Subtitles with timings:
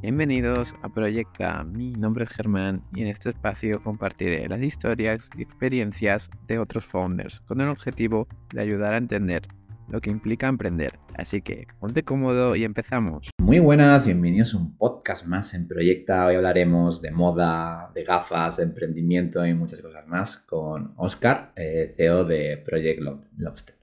[0.00, 1.64] Bienvenidos a Proyecta.
[1.64, 6.84] Mi nombre es Germán y en este espacio compartiré las historias y experiencias de otros
[6.84, 9.48] founders con el objetivo de ayudar a entender
[9.88, 11.00] lo que implica emprender.
[11.16, 13.30] Así que ponte cómodo y empezamos.
[13.38, 16.26] Muy buenas, bienvenidos a un podcast más en Proyecta.
[16.26, 21.94] Hoy hablaremos de moda, de gafas, de emprendimiento y muchas cosas más con Oscar, eh,
[21.96, 23.00] CEO de Project
[23.36, 23.74] Lobster.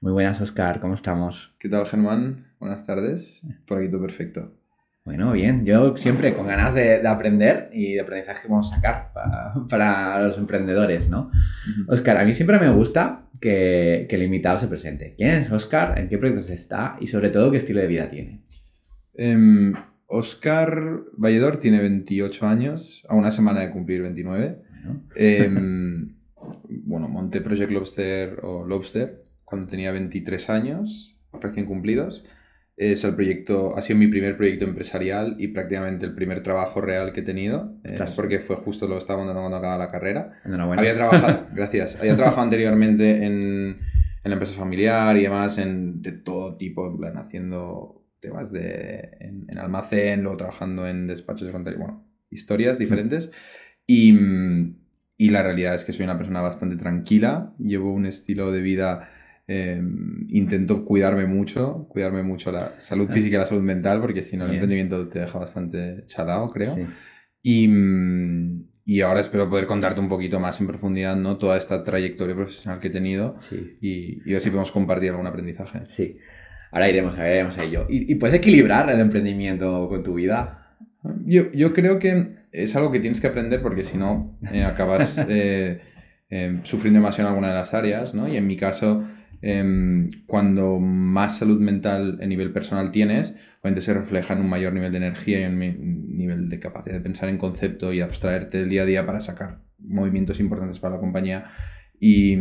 [0.00, 1.56] Muy buenas, Oscar, ¿cómo estamos?
[1.58, 2.52] ¿Qué tal, Germán?
[2.60, 3.44] Buenas tardes.
[3.66, 4.52] Por aquí todo perfecto.
[5.06, 9.12] Bueno, bien, yo siempre con ganas de, aprender y de aprendizaje que vamos a sacar
[9.70, 11.30] para, los emprendedores, ¿no?
[11.86, 15.14] Oscar, a mí siempre me gusta que, el invitado se presente.
[15.16, 15.96] ¿Quién es Oscar?
[15.96, 16.96] ¿En qué proyectos está?
[17.00, 18.42] Y sobre todo, ¿qué estilo de vida tiene?
[20.08, 24.58] Oscar em, Valledor tiene 28 años, a una semana de cumplir 29.
[25.14, 26.16] Em,
[26.84, 32.24] bueno, monté Project Lobster o Lobster cuando tenía 23 años, recién cumplidos
[32.76, 37.12] es el proyecto, ha sido mi primer proyecto empresarial y prácticamente el primer trabajo real
[37.12, 40.40] que he tenido, eh, porque fue justo lo que estaba montando cuando acababa la carrera.
[40.44, 43.78] Había trabajado, gracias, había trabajado anteriormente en,
[44.22, 49.08] en, la empresa familiar y demás, en, de todo tipo, en plan, haciendo temas de,
[49.20, 53.30] en, almacén, luego trabajando en despachos de contabilidad, bueno, historias diferentes.
[53.86, 54.18] Y,
[55.16, 59.08] y la realidad es que soy una persona bastante tranquila, llevo un estilo de vida
[59.48, 64.36] Em, intento cuidarme mucho, cuidarme mucho la salud física y la salud mental, porque si
[64.36, 66.76] no el emprendimiento te deja bastante chalado, creo.
[67.42, 71.38] Y, mm, y, ahora espero poder contarte un poquito más en profundidad ¿no?
[71.38, 73.36] toda esta trayectoria profesional que he tenido
[73.80, 75.84] y, y, ver si podemos compartir algún aprendizaje.
[75.84, 76.18] Sí,
[76.72, 77.86] ahora iremos, ahora iremos a ello.
[77.88, 80.76] ¿Y, ¿Y, puedes equilibrar el emprendimiento con tu vida?
[81.24, 85.18] Yo, yo creo que es algo que tienes que aprender porque si no eh, acabas
[85.28, 85.80] eh,
[86.30, 88.26] eh, sufriendo demasiado en alguna de las áreas, ¿no?
[88.26, 89.04] Y en mi caso
[89.42, 94.72] Em, cuando más salud mental a nivel personal tienes, obviamente se refleja en un mayor
[94.72, 98.68] nivel de energía y un nivel de capacidad de pensar en concepto y abstraerte del
[98.68, 101.50] día a día para sacar movimientos importantes para la compañía.
[102.00, 102.36] Y,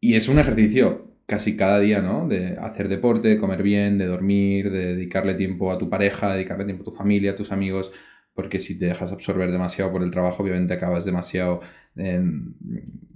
[0.00, 2.28] y es un ejercicio casi cada día, ¿no?
[2.28, 6.64] De hacer deporte, de comer bien, de dormir, de dedicarle tiempo a tu pareja, dedicarle
[6.64, 7.92] tiempo a tu familia, a tus amigos,
[8.32, 11.60] porque si te dejas absorber demasiado por el trabajo, obviamente acabas demasiado
[11.96, 12.52] Em,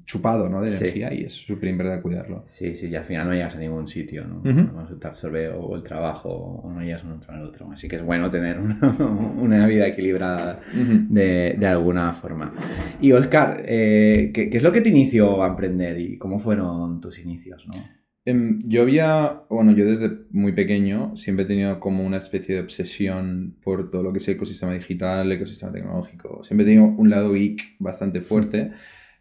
[0.06, 0.60] chupado ¿no?
[0.60, 2.42] de energía y es súper importante cuidarlo.
[2.46, 4.42] Sí, sí, y al final no llegas a ningún sitio, ¿no?
[4.98, 7.70] Te absorbe o el trabajo o no llegas a un al otro.
[7.70, 12.52] Así que es bueno tener una, vida equilibrada de, de, alguna forma.
[13.00, 17.00] Y Oscar, eh, ¿qué, ¿qué, es lo que te inició a emprender y cómo fueron
[17.00, 17.64] tus inicios?
[17.68, 17.99] ¿no?
[18.26, 22.60] Em, yo había, bueno, yo desde muy pequeño siempre he tenido como una especie de
[22.60, 26.44] obsesión por todo lo que es el ecosistema digital, el ecosistema tecnológico.
[26.44, 28.72] Siempre he tenido un lado geek bastante fuerte.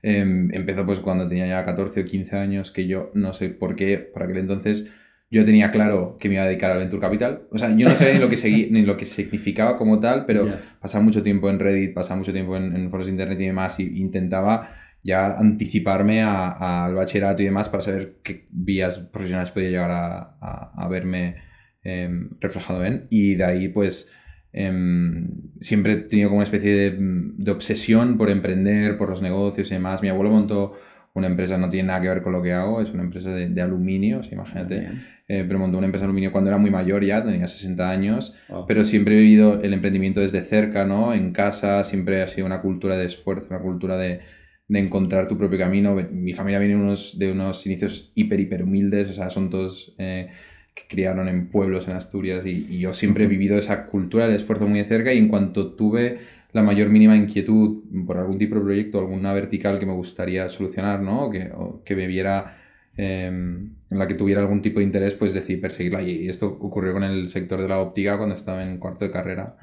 [0.01, 3.75] Em, empezó pues cuando tenía ya 14 o 15 años, que yo no sé por
[3.75, 4.89] qué, por aquel entonces
[5.31, 7.43] yo tenía claro que me iba a dedicar al Venture Capital.
[7.51, 8.35] O sea, yo no sabía ni lo que,
[8.71, 10.47] ni lo que significaba como tal, pero
[10.81, 13.79] pasaba mucho tiempo en Reddit, pasaba mucho tiempo en, en foros de internet y demás,
[13.79, 19.91] y intentaba ya anticiparme al bachillerato y demás para saber qué vías profesionales podía llegar
[19.91, 21.35] a, verme
[21.83, 23.07] em, reflejado en.
[23.09, 24.11] Y de ahí, pues,
[24.51, 25.27] em,
[25.61, 30.01] siempre he tenido como una especie de, obsesión por emprender, por los negocios y demás.
[30.01, 30.73] Mi abuelo montó
[31.13, 33.61] una empresa, no tiene nada que ver con lo que hago, es una empresa de,
[33.61, 34.89] aluminio, imagínate.
[35.27, 38.35] Eh, pero montó una empresa de aluminio cuando era muy mayor ya, tenía 60 años,
[38.67, 41.13] pero siempre he vivido el emprendimiento desde cerca, ¿no?
[41.13, 44.21] En casa, siempre ha sido una cultura de esfuerzo, una cultura de,
[44.69, 45.95] de encontrar tu propio camino.
[46.11, 46.75] Mi familia viene
[47.15, 50.29] de unos inicios hiper, hiper humildes, o sea, son todos eh,
[50.75, 54.67] que criaron en pueblos en Asturias y, yo siempre he vivido esa cultura del esfuerzo
[54.67, 56.19] muy de cerca y en cuanto tuve
[56.53, 61.01] la mayor mínima inquietud por algún tipo de proyecto, alguna vertical que me gustaría solucionar,
[61.01, 61.25] ¿no?
[61.25, 61.51] O que,
[61.83, 62.55] que me viera...
[62.97, 66.01] Em, en la que tuviera algún tipo de interés, pues decidí perseguirla.
[66.01, 69.55] Y esto ocurrió con el sector de la óptica cuando estaba en cuarto de carrera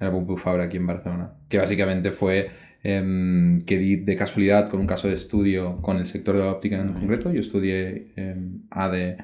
[0.00, 2.50] en la Pompeu Fabra aquí en Barcelona, que básicamente fue
[2.86, 6.52] Em, que di de casualidad con un caso de estudio con el sector de la
[6.52, 7.32] óptica en concreto.
[7.32, 8.36] Yo estudié eh,
[8.68, 9.16] ADE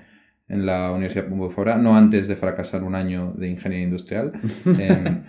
[0.48, 4.32] en la Universidad Pompeu no antes de fracasar un año de ingeniería industrial,
[4.78, 5.24] em,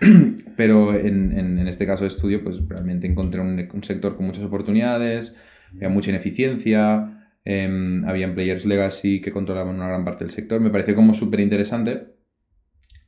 [0.56, 4.46] pero en, en, este caso de estudio, pues realmente encontré un, un sector con muchas
[4.46, 5.36] oportunidades,
[5.76, 10.96] había mucha ineficiencia, había players legacy que controlaban una gran parte del sector, me pareció
[10.96, 12.14] como súper interesante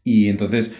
[0.03, 0.73] y entonces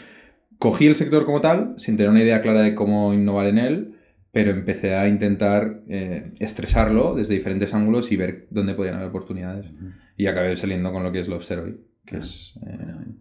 [0.57, 3.93] cogí el sector como tal, sin tener una idea clara de cómo innovar en él,
[4.33, 9.68] pero empecé a intentar eh, estresarlo desde diferentes ángulos y ver dónde podían haber oportunidades.
[10.18, 12.53] Y acabé saliendo con lo que es Lobster hoy, que ah, es...
[12.65, 13.13] Eh,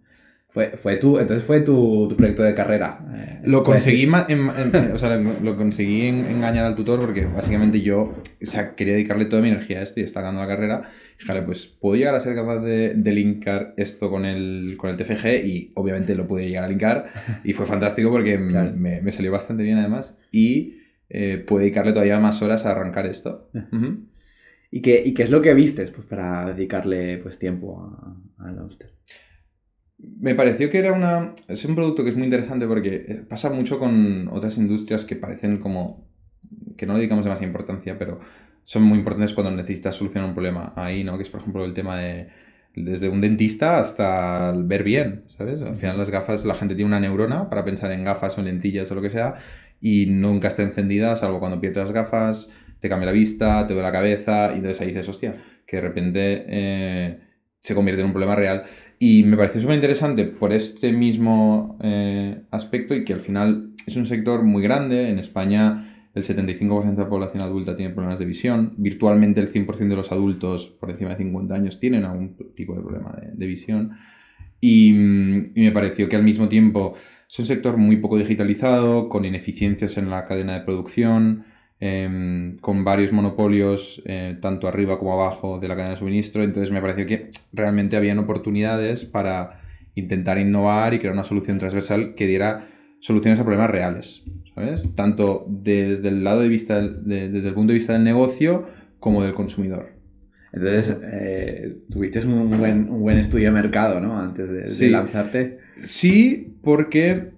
[0.49, 3.00] fue, fue tu, entonces fue tu, tu proyecto de carrera.
[3.14, 8.12] Eh, lo conseguí, o sea, lo, conseguí engañar al tutor porque básicamente yo
[8.43, 10.91] o sea, quería dedicarle toda mi energía a esto y destacando la carrera.
[11.17, 15.44] Fíjate, pues puedo llegar a ser capaz de, linkar esto con el, con el TFG
[15.44, 17.12] y obviamente lo pude llegar a linkar
[17.44, 20.81] y fue fantástico porque me, salió bastante bien además y
[21.14, 23.50] eh, puedo dedicarle todavía más horas a arrancar esto.
[24.70, 27.94] ¿Y, qué, qué es lo que vistes pues, para dedicarle pues, tiempo
[28.38, 28.69] al a
[29.99, 31.35] Me pareció que era una.
[31.49, 35.17] Es un producto que es muy interesante porque eh, pasa mucho con otras industrias que
[35.17, 36.09] parecen como.
[36.79, 38.19] que no le dedicamos demasiada importancia, pero
[38.64, 41.19] son muy importantes cuando necesitas solucionar un problema ahí, ¿no?
[41.19, 42.29] Que es, por ejemplo, el tema de
[42.75, 45.61] desde un dentista hasta el ver bien, ¿sabes?
[45.61, 48.91] Al final las gafas, la gente tiene una neurona para pensar en gafas o lentillas
[48.91, 49.35] o lo que sea
[49.82, 52.50] y nunca está encendida, salvo cuando pierdes las gafas,
[52.81, 55.34] te cambia la vista, te duele la cabeza y entonces ahí dices, hostia,
[55.67, 57.19] que de repente eh,
[57.61, 58.62] se convierte en un problema real.
[58.99, 63.96] Y me pareció súper interesante por este mismo eh, aspecto y que al final es
[63.96, 65.11] un sector muy grande.
[65.11, 69.88] En España el 75% de la población adulta tiene problemas de visión, virtualmente el 100%
[69.88, 73.93] de los adultos por encima de 50 años tienen algún tipo de problema de, visión.
[74.61, 76.94] Y, me pareció que al mismo tiempo
[77.32, 81.46] es un sector muy poco digitalizado, con ineficiencias en la cadena de producción,
[81.81, 86.43] em, con varios monopolios, eh, tanto arriba como abajo de la cadena de suministro.
[86.43, 89.62] Entonces me pareció que realmente habían oportunidades para
[89.94, 92.69] intentar innovar y crear una solución transversal que diera
[93.00, 94.25] soluciones a problemas reales.
[94.55, 94.94] ¿sabes?
[94.94, 98.67] Tanto desde el lado de vista, desde el punto de vista del negocio
[99.00, 99.92] como del consumidor.
[100.52, 104.19] Entonces, eh, tuviste un buen, un buen estudio de mercado, ¿no?
[104.19, 105.58] Antes de, lanzarte.
[105.81, 107.31] Sí, porque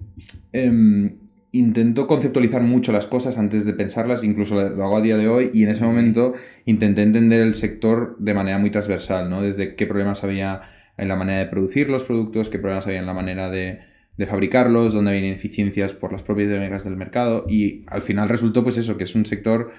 [0.53, 1.17] em,
[1.53, 5.51] intento conceptualizar mucho las cosas antes de pensarlas, incluso lo hago a día de hoy,
[5.55, 6.35] y en ese momento
[6.65, 9.43] intenté entender el sector de manera muy transversal, ¿no?
[9.43, 10.63] Desde qué problemas había
[10.97, 14.27] en la manera de producir los productos, qué problemas había en la manera de de
[14.27, 18.77] fabricarlos, donde había ineficiencias por las propias dinámicas del mercado y al final resultó pues
[18.77, 19.73] eso, que es un sector,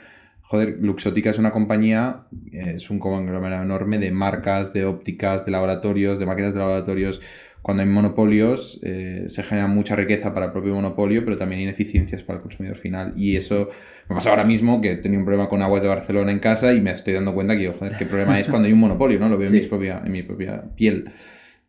[0.48, 6.20] joder, Luxótica es una compañía, es un conglomerado enorme de marcas, de ópticas, de laboratorios,
[6.20, 7.22] de máquinas de laboratorios.
[7.62, 12.24] Cuando hay monopolios eh, se genera mucha riqueza para el propio monopolio, pero también ineficiencias
[12.24, 13.14] para el consumidor final.
[13.18, 13.70] Y eso
[14.08, 16.82] me pasa ahora mismo que tenía un problema con aguas de Barcelona en casa y
[16.82, 19.30] me estoy dando cuenta que, joder, qué problema es cuando hay un monopolio, ¿no?
[19.30, 21.12] Lo veo en, mi propia, en mi propia piel.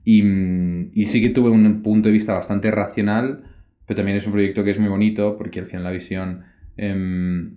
[0.04, 3.44] Y, sí que tuve un punto de vista bastante racional,
[3.86, 6.44] pero también es un proyecto que es muy bonito porque al final la visión
[6.76, 7.56] em,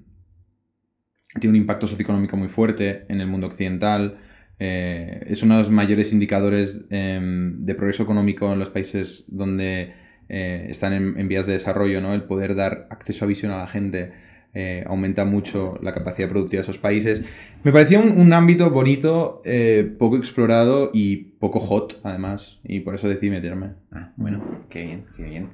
[1.40, 4.20] tiene un impacto socioeconómico muy fuerte en el mundo occidental.
[4.60, 9.94] Eh, es uno de los mayores indicadores em, de progreso económico en los países donde
[10.28, 12.14] eh, están en, en, vías de desarrollo, ¿no?
[12.14, 14.12] El poder dar acceso a visión a la gente
[14.56, 17.24] eh, aumenta mucho la capacidad productiva de esos países.
[17.64, 23.08] Me parecía un, ámbito bonito, eh, poco explorado y poco hot, además, y por eso
[23.08, 23.74] decidí meterme.
[23.92, 25.50] Ah, bueno, qué bien, qué bien.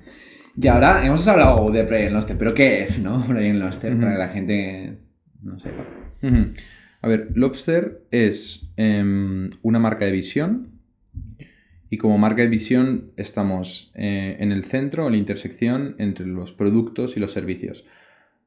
[0.55, 3.19] Y ahora hemos hablado de Brain Lobster, pero ¿qué es, no?
[3.27, 4.97] Brain Lobster, para que la gente
[5.45, 5.85] no sepa.
[7.01, 10.71] A ver, Lobster es em, una marca de visión
[11.89, 16.51] y como marca de visión estamos eh, en el centro, en la intersección entre los
[16.51, 17.85] productos y los servicios.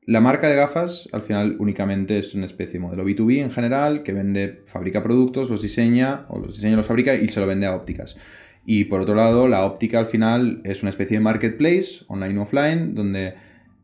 [0.04, 4.02] La marca de gafas, al final, únicamente es una especie de modelo B2B en general,
[4.02, 7.66] que vende, fabrica productos, los diseña, o los diseña los fabrica y se lo vende
[7.66, 8.16] a ópticas.
[8.64, 12.94] Y por otro lado, la óptica al final es una especie de marketplace, online offline,
[12.94, 13.34] donde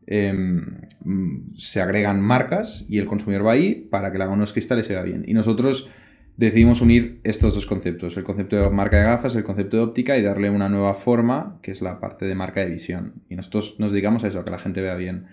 [0.07, 0.81] em,
[1.57, 4.87] se agregan marcas y el consumidor va ahí para que le hagan unos cristales y
[4.87, 5.23] se vea bien.
[5.27, 5.89] Y nosotros
[6.37, 10.17] decidimos unir estos dos conceptos, el concepto de marca de gafas, el concepto de óptica
[10.17, 13.23] y darle una nueva forma, que es la parte de marca de visión.
[13.29, 15.27] Y nosotros nos dedicamos a eso, a que la gente vea bien.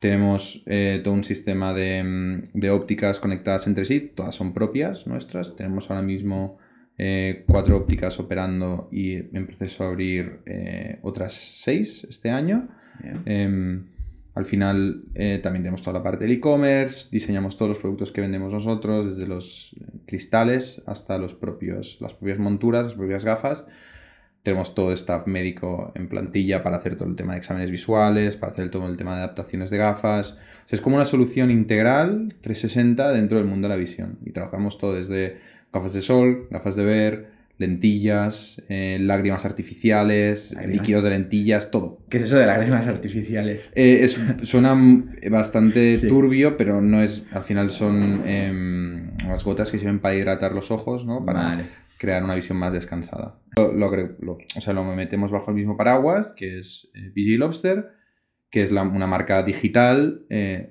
[0.00, 5.56] Tenemos eh, todo un sistema mm, de, ópticas conectadas entre sí, todas son propias nuestras.
[5.56, 6.58] Tenemos ahora mismo
[6.98, 12.68] eh, cuatro ópticas operando y en proceso de abrir eh, otras seis este año.
[13.24, 13.86] Em,
[14.34, 15.04] al final
[15.42, 19.28] también tenemos toda la parte del e-commerce, diseñamos todos los productos que vendemos nosotros, desde
[19.28, 19.74] los
[20.06, 23.64] cristales hasta los propios, las propias monturas, las propias gafas.
[24.42, 28.52] Tenemos todo staff médico en plantilla para hacer todo el tema de exámenes visuales, para
[28.52, 30.36] hacer todo el tema de adaptaciones de gafas.
[30.68, 34.18] es como una solución integral 360 dentro del mundo de la visión.
[34.24, 35.38] Y trabajamos todo desde
[35.72, 42.00] gafas de sol, gafas de ver, lentillas, eh, lágrimas artificiales, líquidos de lentillas, todo.
[42.08, 43.70] ¿Qué es eso de lágrimas artificiales?
[43.74, 44.08] Eh,
[44.42, 44.76] suena
[45.30, 47.26] bastante turbio, pero no es.
[47.32, 48.50] Al final son eh,
[49.24, 51.24] unas gotas que sirven para hidratar los ojos, ¿no?
[51.24, 51.68] Para
[51.98, 53.38] crear una visión más descansada.
[53.56, 57.92] Lo, o sea, lo metemos bajo el mismo paraguas, que es eh, Lobster,
[58.50, 60.26] que es una marca digital,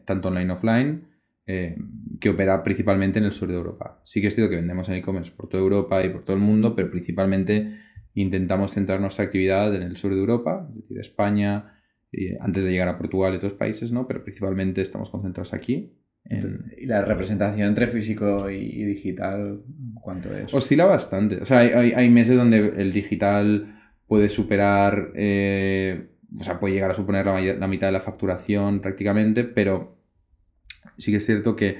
[0.05, 1.12] tanto online offline,
[1.45, 1.75] eh,
[2.19, 4.01] que opera principalmente en el sur de Europa.
[4.05, 6.41] Sí que es cierto que vendemos en e-commerce por toda Europa y por todo el
[6.41, 7.77] mundo, pero principalmente
[8.15, 11.73] intentamos centrar nuestra actividad en el sur de Europa, es decir, España,
[12.39, 14.07] antes de llegar a Portugal y otros países, ¿no?
[14.07, 15.93] Pero principalmente estamos concentrados aquí.
[16.77, 19.61] ¿Y la representación entre físico y digital
[20.03, 20.53] ¿Cuánto es?
[20.53, 21.37] Oscila bastante.
[21.37, 26.93] O sea, hay, meses donde el digital puede superar, eh, o sea, puede llegar a
[26.93, 29.92] suponer la, mitad de la facturación prácticamente, pero
[30.97, 31.77] sí que es cierto que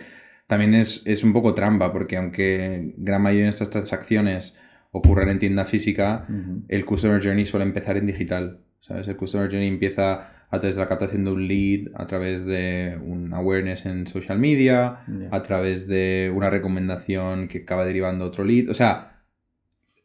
[0.48, 4.58] también es, un poco trampa, porque aunque gran mayoría de estas transacciones
[4.92, 6.28] ocurren en tienda física,
[6.68, 8.60] el Customer Journey suele empezar en digital.
[8.80, 9.08] ¿sabes?
[9.08, 13.00] El Customer Journey empieza a través de la captación de un lead, a través de
[13.04, 15.00] un awareness en social media,
[15.32, 18.70] a través de una recomendación que acaba derivando otro lead.
[18.70, 19.24] O sea,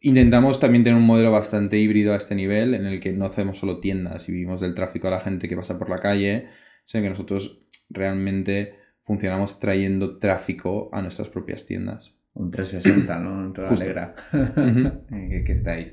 [0.00, 3.58] intentamos también tener un modelo bastante híbrido a este nivel, en el que no hacemos
[3.58, 6.48] solo tiendas y vivimos del tráfico a la gente que pasa por la calle,
[6.86, 7.60] sino que nosotros
[7.90, 8.74] realmente
[9.08, 13.30] funcionamos trayendo tráfico a nuestras propias tiendas un 360, ¿no?
[13.30, 14.14] Un alegra
[15.10, 15.92] que, estáis,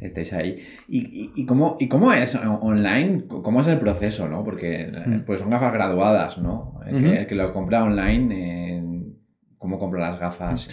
[0.00, 0.62] estáis ahí.
[0.86, 3.24] ¿Y, y, cómo, ¿Y cómo es online?
[3.26, 4.44] ¿Cómo es el proceso, no?
[4.44, 6.80] Porque eh, pues son gafas graduadas, ¿no?
[6.86, 9.14] El, que, lo compra online,
[9.58, 10.68] ¿cómo compra las gafas?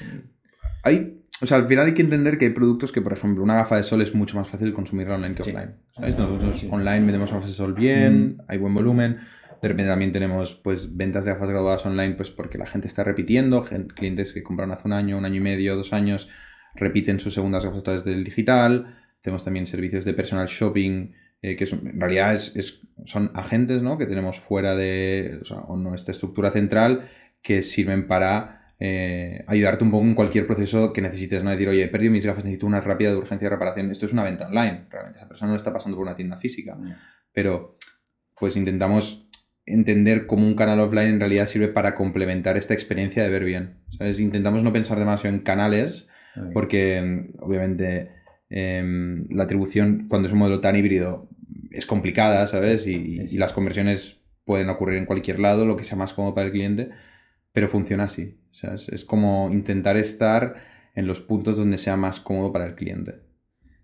[0.83, 3.55] Hay, o sea, al final hay que entender que hay productos que, por ejemplo, una
[3.55, 5.77] gafa de sol es mucho más fácil consumir online que offline.
[5.97, 9.17] Nosotros online metemos gafas de sol bien, hay buen volumen
[9.61, 13.03] de repente también tenemos pues ventas de gafas graduadas online pues porque la gente está
[13.03, 16.29] repitiendo, clientes que compraron hace un año, un año y medio, dos años,
[16.75, 18.97] repiten sus segundas gafas a través del digital.
[19.21, 21.11] Tenemos también servicios de personal shopping,
[21.41, 23.97] eh, que en realidad es, son agentes ¿no?
[23.97, 25.41] que tenemos fuera de
[25.75, 27.09] nuestra estructura central
[27.41, 31.83] que sirven para eh, ayudarte un poco en cualquier proceso que necesites, no decir, oye,
[31.83, 33.91] he perdido mis gafas, necesito una rápida de urgencia de reparación.
[33.91, 36.77] Esto es una venta online, realmente esa persona no está pasando por una tienda física,
[37.31, 37.77] pero
[38.39, 39.26] pues intentamos
[39.67, 43.75] entender cómo un canal offline en realidad sirve para complementar esta experiencia de ver bien.
[43.99, 46.07] Intentamos no pensar demasiado en canales,
[46.53, 48.11] porque obviamente
[48.49, 51.29] em, la atribución, cuando es un modelo tan híbrido,
[51.71, 52.87] es complicada, ¿sabes?
[52.87, 56.53] Y, las conversiones pueden ocurrir en cualquier lado, lo que sea más cómodo para el
[56.53, 56.89] cliente,
[57.51, 58.39] pero funciona así.
[58.91, 60.55] es, como intentar estar
[60.95, 63.15] en los puntos donde sea más cómodo para el cliente.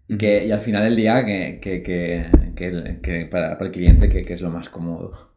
[0.07, 5.32] y al final del día, que, para, el cliente, que es lo más cómodo.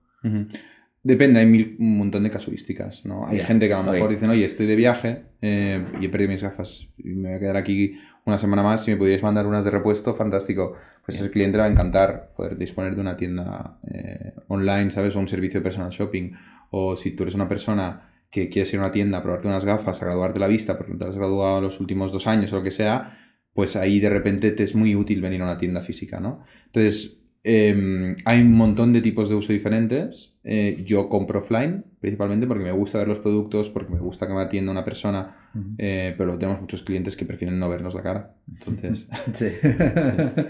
[1.02, 3.28] Depende, hay un montón de casuísticas, ¿no?
[3.28, 6.32] Hay gente que a lo mejor dicen, oye, estoy de viaje eh, y he perdido
[6.32, 9.46] mis gafas y me voy a quedar aquí una semana más, si me pudierais mandar
[9.46, 10.74] unas de repuesto, fantástico.
[11.04, 15.14] Pues ese cliente le va a encantar poder disponer de una tienda eh, online, ¿sabes?
[15.14, 16.32] O un servicio de personal shopping.
[16.70, 19.64] O si tú eres una persona que quieres ir a una tienda a probarte unas
[19.64, 22.56] gafas, a graduarte la vista porque no te has graduado los últimos dos años o
[22.56, 23.16] lo que sea,
[23.54, 26.44] pues ahí de repente te es muy útil venir a una tienda física, ¿no?
[26.66, 30.34] Entonces, Em, hay un montón de tipos de uso diferentes.
[30.42, 34.34] Eh, yo compro offline, principalmente porque me gusta ver los productos, porque me gusta que
[34.34, 35.48] me atienda una persona,
[35.78, 38.34] eh, pero tenemos muchos clientes que prefieren no vernos la cara.
[38.48, 39.46] Entonces, sí.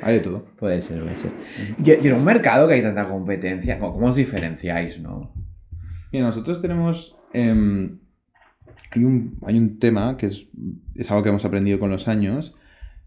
[0.00, 0.46] hay de todo.
[0.58, 1.32] Puede ser, puede ser.
[1.84, 4.98] Y, en un mercado que hay tanta competencia, ¿cómo os diferenciáis?
[4.98, 5.34] No?
[6.10, 7.14] Mira, nosotros tenemos...
[7.34, 7.98] Em,
[8.90, 10.46] hay, un, hay un tema que es,
[10.94, 12.54] es algo que hemos aprendido con los años,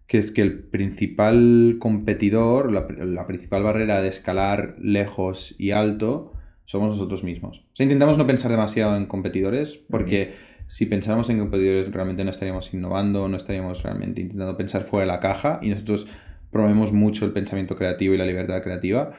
[0.10, 6.34] que es que el principal competidor, la, principal barrera de escalar lejos y alto,
[6.66, 7.60] somos nosotros mismos.
[7.60, 10.34] O sea, intentamos no pensar demasiado en competidores, porque
[10.66, 15.12] si pensáramos en competidores realmente no estaríamos innovando, no estaríamos realmente intentando pensar fuera de
[15.12, 16.08] la caja, y nosotros
[16.50, 19.12] promovemos mucho el pensamiento creativo y la libertad creativa,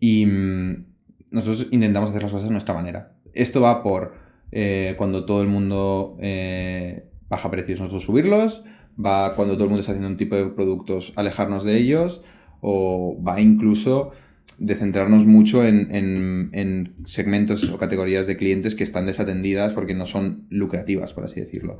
[0.00, 0.86] y mm,
[1.30, 3.12] nosotros intentamos hacer las cosas de nuestra manera.
[3.34, 4.14] Esto va por
[4.50, 8.64] eh, cuando todo el mundo eh, baja precios, nosotros subirlos,
[9.04, 12.22] va cuando todo el mundo está haciendo un tipo de productos alejarnos de ellos
[12.60, 14.12] o va incluso
[14.58, 20.46] de centrarnos mucho en, segmentos o categorías de clientes que están desatendidas porque no son
[20.50, 21.78] lucrativas, por así decirlo.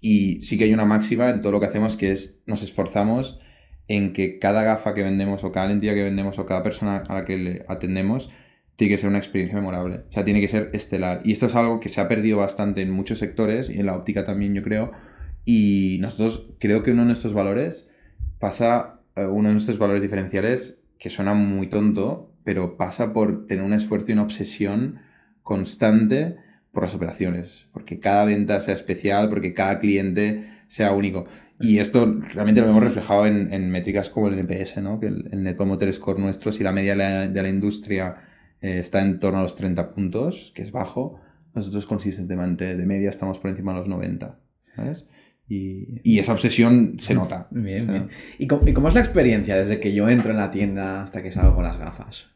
[0.00, 3.40] Y sí que hay una máxima en todo lo que hacemos que es nos esforzamos
[3.88, 7.14] en que cada gafa que vendemos o cada lentilla que vendemos o cada persona a
[7.14, 8.30] la que le atendemos
[8.76, 10.04] tiene que ser una experiencia memorable.
[10.08, 11.20] O sea, tiene que ser estelar.
[11.24, 13.94] Y esto es algo que se ha perdido bastante en muchos sectores y en la
[13.94, 14.92] óptica también, yo creo,
[15.44, 17.88] y nosotros creo que uno de nuestros valores
[18.38, 23.64] pasa, eh, uno de nuestros valores diferenciales, que suena muy tonto, pero pasa por tener
[23.64, 25.00] un esfuerzo y una obsesión
[25.42, 26.36] constante
[26.72, 31.26] por las operaciones, porque cada venta sea especial, porque cada cliente sea único.
[31.58, 34.98] Y esto realmente lo hemos reflejado en, métricas como el NPS, ¿no?
[35.00, 36.94] que el, Net Promoter Score nuestro, si la media
[37.28, 38.16] de la, industria
[38.62, 41.20] eh, está en torno a los 30 puntos, que es bajo,
[41.54, 44.38] nosotros consistentemente de media estamos por encima de los 90.
[44.76, 45.04] ¿sabes?
[45.52, 47.48] Y, esa obsesión se nota.
[47.50, 48.08] Bien, bien.
[48.38, 51.56] ¿Y cómo, es la experiencia desde que yo entro en la tienda hasta que salgo
[51.56, 52.28] con las gafas?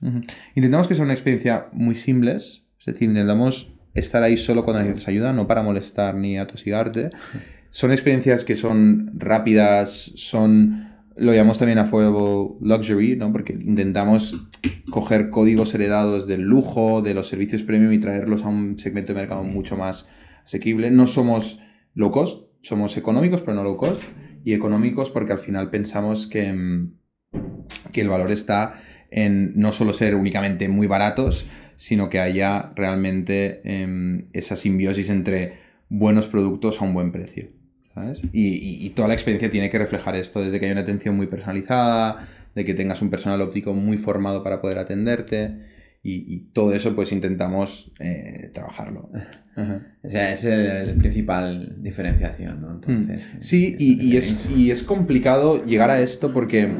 [0.57, 5.09] Intentamos que sea una experiencia muy simple, es decir, intentamos estar ahí solo cuando necesitas
[5.09, 7.11] ayuda, no para molestar ni atosigarte.
[7.71, 13.31] Son experiencias que son rápidas, son, lo llamamos también affordable luxury, ¿no?
[13.31, 14.49] porque intentamos
[14.91, 19.21] coger códigos heredados del lujo, de los servicios premium y traerlos a un segmento de
[19.21, 20.09] mercado mucho más
[20.45, 20.91] asequible.
[20.91, 21.61] No somos
[21.95, 24.03] locos, somos económicos pero no low cost
[24.45, 26.93] y económicos porque al final pensamos que, mm,
[27.93, 33.61] que el valor está en no solo ser únicamente muy baratos, sino que haya realmente
[33.65, 37.49] em, esa simbiosis entre buenos productos a un buen precio.
[37.95, 38.21] ¿sabes?
[38.33, 41.29] Y, y, toda la experiencia tiene que reflejar esto, desde que hay una atención muy
[41.29, 45.55] personalizada, de que tengas un personal óptico muy formado para poder atenderte
[46.07, 49.11] y, todo eso pues intentamos eh, trabajarlo.
[49.57, 52.73] O sea, es el, principal diferenciación, ¿no?
[52.73, 53.37] Entonces, mm.
[53.39, 56.75] Sí, y, es, y es complicado llegar a esto porque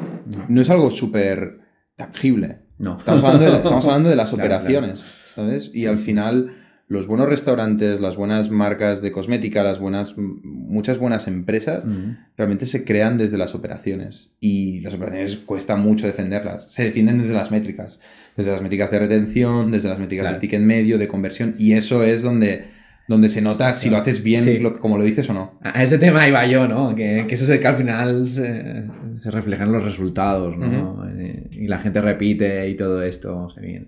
[0.49, 1.61] no es algo súper
[1.95, 2.63] tangible.
[2.79, 2.99] No.
[2.99, 5.71] Estamos hablando de, estamos hablando de las operaciones, ¿sabes?
[5.73, 6.51] Y al final
[6.87, 11.89] los buenos restaurantes, las buenas marcas de cosmética, las buenas, muchas buenas empresas,
[12.37, 14.37] realmente se crean desde las operaciones.
[14.41, 16.73] Y las operaciones cuesta mucho defenderlas.
[16.73, 18.01] Se defienden desde las métricas.
[18.37, 21.55] Desde las métricas de retención, desde las métricas de ticket medio, de conversión.
[21.59, 22.75] Y eso es donde
[23.07, 25.59] donde se nota si lo haces bien como lo dices o no.
[25.63, 26.95] A ese tema iba yo, ¿no?
[26.95, 28.85] Que, eso es el que al final se,
[29.19, 31.05] se reflejan los resultados, ¿no?
[31.51, 33.87] Y la gente repite y todo esto se viene.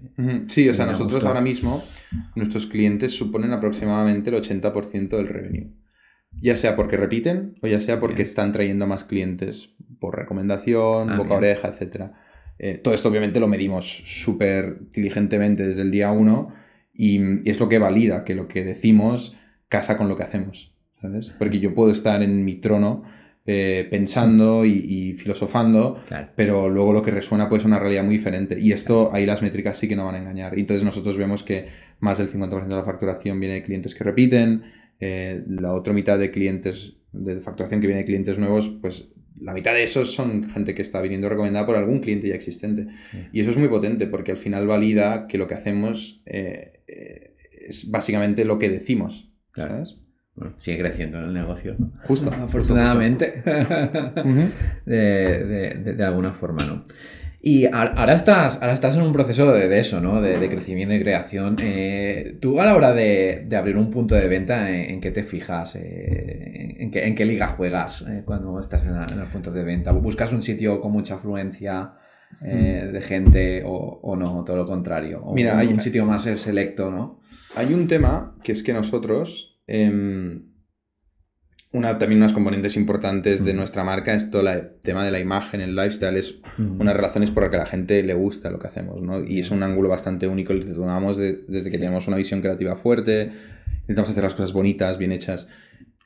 [0.49, 1.83] Sí, o sea, nosotros ahora mismo,
[2.35, 5.71] nuestros clientes suponen aproximadamente el 80% del revenue.
[6.39, 11.17] Ya sea porque repiten o ya sea porque están trayendo más clientes por recomendación, ah,
[11.17, 12.11] boca oreja, etc.
[12.59, 16.55] Eh, todo esto obviamente lo medimos súper diligentemente desde el día 1
[16.95, 19.37] y, es lo que valida que lo que decimos
[19.69, 21.35] casa con lo que hacemos, ¿sabes?
[21.39, 23.05] Porque yo puedo estar en mi trono
[23.49, 26.01] eh, pensando y, filosofando,
[26.35, 28.59] pero luego lo que resuena puede ser una realidad muy diferente.
[28.59, 30.57] Y esto, ahí las métricas sí que no van a engañar.
[30.57, 31.69] Y entonces nosotros vemos que
[32.01, 34.65] más del 50% de la facturación viene de clientes que repiten,
[34.99, 39.09] eh, la otra mitad de clientes de facturación que viene de clientes nuevos, pues
[39.41, 42.87] la mitad de esos son gente que está viniendo recomendada por algún cliente ya existente.
[43.33, 47.37] Y eso es muy potente porque al final valida que lo que hacemos eh, eh,
[47.69, 49.29] es básicamente lo que decimos.
[49.53, 49.85] Claro.
[50.35, 51.77] Bueno, sigue creciendo en el negocio.
[52.05, 52.31] Justo.
[52.31, 53.43] Afortunadamente.
[54.87, 56.85] de, alguna forma, ¿no?
[57.49, 60.21] Y ahora estás, ahora estás en un proceso de, eso, ¿no?
[60.21, 61.57] De, crecimiento y creación.
[61.61, 65.77] Eh, tú a la hora de, abrir un punto de venta, ¿en, qué te fijas?
[65.77, 69.93] Eh, en, qué, liga juegas eh, cuando estás en, los puntos de venta?
[69.93, 71.93] ¿Buscas un sitio con mucha afluencia
[72.41, 74.43] de gente o, no?
[74.43, 75.23] Todo lo contrario.
[75.23, 77.21] ¿O Mira, hay un sitio más selecto, ¿no?
[77.55, 79.61] Hay un tema que es que nosotros...
[81.77, 85.61] Una, también unas componentes importantes de nuestra marca es todo el tema de la imagen,
[85.61, 88.67] el lifestyle, es unas relaciones por las que a la gente le gusta lo que
[88.67, 89.23] hacemos, ¿no?
[89.23, 92.77] Y es un ángulo bastante único el que tomamos desde que tenemos una visión creativa
[92.77, 93.31] fuerte,
[93.83, 95.51] intentamos hacer las cosas bonitas, bien hechas.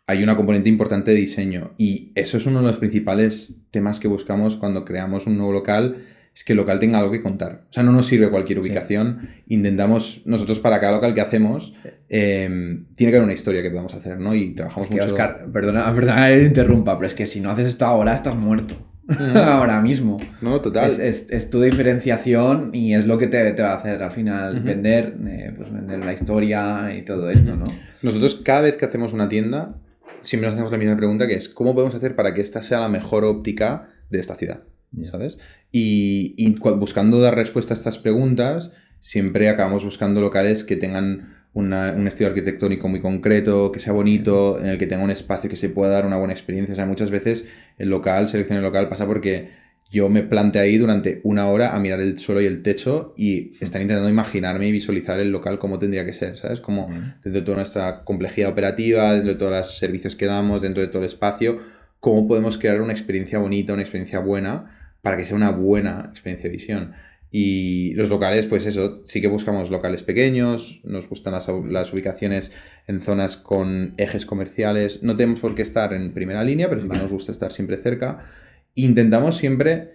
[0.09, 4.09] Hay una componente importante de diseño y eso es uno de los principales temas que
[4.09, 7.65] buscamos cuando creamos un nuevo local es que el local tenga algo que contar.
[7.69, 9.29] O sea, no nos sirve cualquier ubicación.
[9.49, 11.75] Intentamos, nosotros para cada local que hacemos,
[12.09, 14.35] em, tiene que haber una historia que podamos hacer, ¿no?
[14.35, 15.05] Y trabajamos mucho.
[15.05, 18.77] Oscar, perdona, perdona que interrumpa, pero es que si no haces esto ahora, estás muerto.
[19.35, 20.19] ahora mismo.
[20.41, 20.91] No, total.
[20.91, 25.53] Es, tu diferenciación y es lo que te, va a hacer al final vender, eh,
[25.57, 27.65] pues vender la historia y todo esto, ¿no?
[28.03, 29.75] Nosotros cada vez que hacemos una tienda,
[30.21, 32.81] siempre nos hacemos la misma pregunta que es, ¿cómo podemos hacer para que esta sea
[32.81, 34.61] la mejor óptica de esta ciudad?
[35.11, 35.39] ¿Sabes?
[35.73, 42.29] Y, buscando dar respuesta a estas preguntas, siempre acabamos buscando locales que tengan un estilo
[42.29, 45.93] arquitectónico muy concreto, que sea bonito, en el que tenga un espacio que se pueda
[45.93, 46.73] dar una buena experiencia.
[46.73, 47.49] O sea, muchas veces
[47.79, 49.51] el local, selección el local, pasa porque
[49.91, 53.51] yo me planteé ahí durante una hora a mirar el suelo y el techo y
[53.61, 56.61] estar intentando imaginarme y visualizar el local como tendría que ser, ¿sabes?
[56.61, 60.81] Como dentro de toda nuestra complejidad operativa, dentro de todos los servicios que damos, dentro
[60.81, 61.61] de todo el espacio,
[61.99, 66.49] cómo podemos crear una experiencia bonita, una experiencia buena para que sea una buena experiencia
[66.49, 66.93] de visión.
[67.33, 72.53] Y los locales, pues eso, sí que buscamos locales pequeños, nos gustan las, ubicaciones
[72.89, 75.05] en zonas con ejes comerciales.
[75.05, 77.77] No tenemos por qué estar en primera línea, pero sí que nos gusta estar siempre
[77.77, 78.27] cerca.
[78.75, 79.93] Intentamos siempre,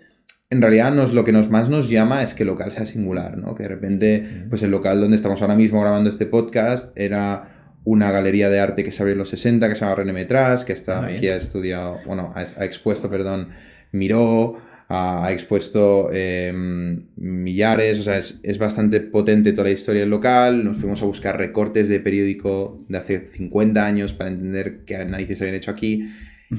[0.49, 3.37] en realidad nos, lo que nos más nos llama es que el local sea singular,
[3.37, 3.53] ¿no?
[3.53, 7.51] Que de repente, pues el local donde estamos ahora mismo grabando este podcast era
[7.83, 10.63] una galería de arte que se abrió en los 60, que se llama René Metras,
[10.63, 13.49] que está ah, aquí ha estudiado, bueno, ha, ha expuesto, perdón,
[13.91, 20.63] Miró, ha, expuesto em, millares, o sea, es, bastante potente toda la historia del local.
[20.63, 25.41] Nos fuimos a buscar recortes de periódico de hace 50 años para entender qué análisis
[25.41, 26.09] habían hecho aquí.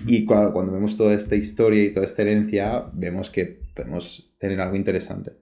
[0.06, 4.76] Y cuando, vemos toda esta historia y toda esta herencia, vemos que podemos tener algo
[4.76, 5.32] interesante.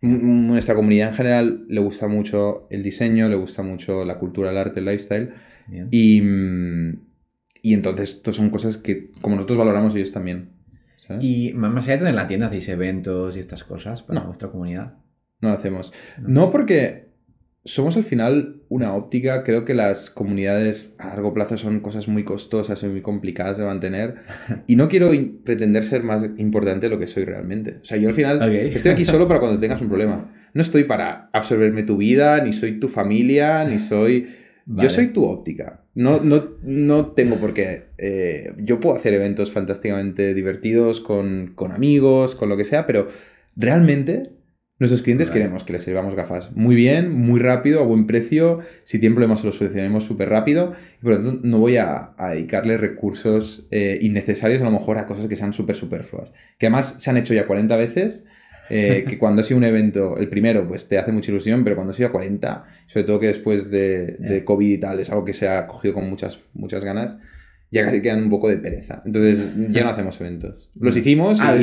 [0.00, 4.58] Nuestra comunidad en general le gusta mucho el diseño, le gusta mucho la cultura, el
[4.58, 5.34] arte, el lifestyle.
[5.92, 6.20] Y,
[7.62, 10.51] y entonces, estas son cosas que, como nosotros valoramos, ellos también.
[11.20, 14.94] Y más allá de en la tienda hacéis eventos y estas cosas para vuestra comunidad.
[15.40, 15.92] No lo hacemos.
[16.18, 16.50] No.
[16.50, 17.10] porque
[17.64, 19.42] somos al final una óptica.
[19.42, 23.64] Creo que las comunidades a largo plazo son cosas muy costosas y muy complicadas de
[23.64, 24.16] mantener.
[24.66, 25.10] Y no quiero
[25.44, 27.78] pretender ser más importante de lo que soy realmente.
[27.82, 30.32] O sea, yo al final estoy aquí solo para cuando tengas un problema.
[30.54, 34.28] No estoy para absorberme tu vida, ni soy tu familia, ni soy...
[34.66, 35.81] Yo soy tu óptica.
[35.94, 37.84] No, no, no tengo por qué.
[37.98, 43.08] Eh, yo puedo hacer eventos fantásticamente divertidos con, con amigos, con lo que sea, pero
[43.56, 44.30] realmente
[44.82, 48.62] Nuestros clientes queremos que les sirvamos gafas muy bien, muy rápido, a buen precio.
[48.82, 50.74] Si tiene problemas, lo solucionemos súper rápido.
[51.00, 55.06] Y por lo tanto, no voy a, dedicarle recursos eh, innecesarios, a lo mejor a
[55.06, 56.32] cosas que sean súper superfluas.
[56.58, 58.26] Que además se han hecho ya 40 veces.
[58.72, 61.76] Eh, que cuando ha sido un evento, el primero, pues te hace mucha ilusión, pero
[61.76, 65.24] cuando ha sido 40, sobre todo que después de, de COVID y tal, es algo
[65.24, 67.18] que se ha cogido con muchas, muchas ganas
[67.72, 69.02] ya casi quedan un poco de pereza.
[69.06, 70.70] Entonces ya no hacemos eventos.
[70.78, 71.56] Los hicimos y, ah,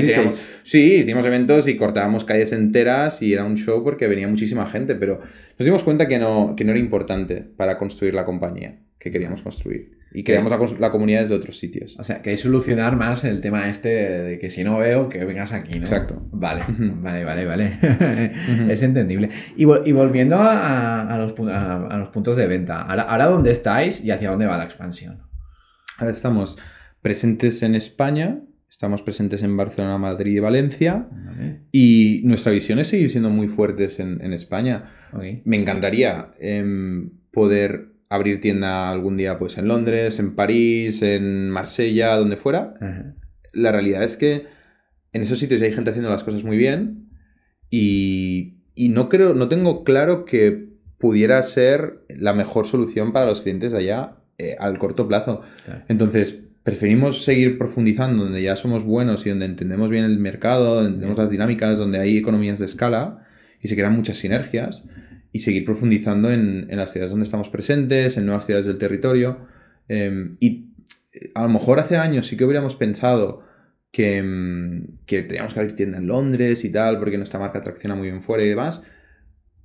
[0.64, 4.96] sí, hicimos eventos y cortábamos calles enteras y era un show porque venía muchísima gente,
[4.96, 9.12] pero nos dimos cuenta que no, que no era importante para construir la compañía que
[9.12, 9.99] queríamos construir.
[10.12, 11.98] Y creamos la, comunidad desde otros sitios.
[12.00, 15.52] O sea, queréis solucionar más el tema este de que si no veo, que vengas
[15.52, 15.86] aquí, ¿no?
[15.86, 16.20] Exacto.
[16.32, 17.74] Vale, vale, vale, vale.
[18.72, 19.30] es entendible.
[19.56, 24.32] Y, volviendo a, los, a, los, puntos de venta, ahora, ahora dónde estáis y hacia
[24.32, 25.22] dónde va la expansión.
[26.00, 26.58] Ahora estamos
[27.02, 31.08] presentes en España, estamos presentes en Barcelona, Madrid y Valencia.
[31.72, 34.92] Y nuestra visión es seguir siendo muy fuertes en, España.
[35.44, 42.16] Me encantaría em, poder abrir tienda algún día pues en Londres, en París, en Marsella,
[42.16, 42.74] donde fuera.
[43.54, 44.48] La realidad es que
[45.14, 47.10] en esos sitios hay gente haciendo las cosas muy bien
[47.70, 53.42] y, y no creo, no tengo claro que pudiera ser la mejor solución para los
[53.42, 55.44] clientes allá eh, al corto plazo.
[55.88, 60.90] Entonces, preferimos seguir profundizando donde ya somos buenos y donde entendemos bien el mercado, donde
[60.90, 63.26] entendemos las dinámicas, donde hay economías de escala
[63.62, 64.84] y se crean muchas sinergias
[65.32, 69.40] y seguir profundizando en, las ciudades donde estamos presentes, en nuevas ciudades del territorio.
[69.88, 70.70] Em, y
[71.14, 73.44] eh, a lo mejor hace años sí que hubiéramos pensado
[73.92, 77.96] que, em, que teníamos que abrir tienda en Londres y tal, porque nuestra marca atracciona
[77.96, 78.82] muy bien fuera y demás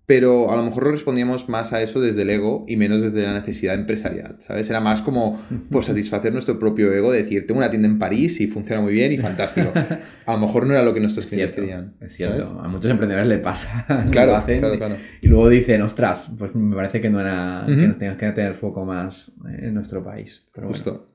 [0.07, 3.33] pero a lo mejor respondíamos más a eso desde el ego y menos desde la
[3.33, 4.69] necesidad empresarial, ¿sabes?
[4.69, 5.41] Era más como
[5.71, 9.13] por satisfacer nuestro propio ego, decir, tengo una tienda en París y funciona muy bien
[9.13, 9.73] y fantástico.
[10.27, 11.95] A lo mejor no era lo que nuestros clientes querían.
[12.01, 13.87] Es cierto, a muchos emprendedores le pasa.
[14.11, 14.97] Claro, claro, claro.
[15.23, 18.55] Y luego dicen, ostras, pues me parece que no era, que nos tengas que tener
[18.55, 20.47] foco más en nuestro país.
[20.55, 21.09] Justo.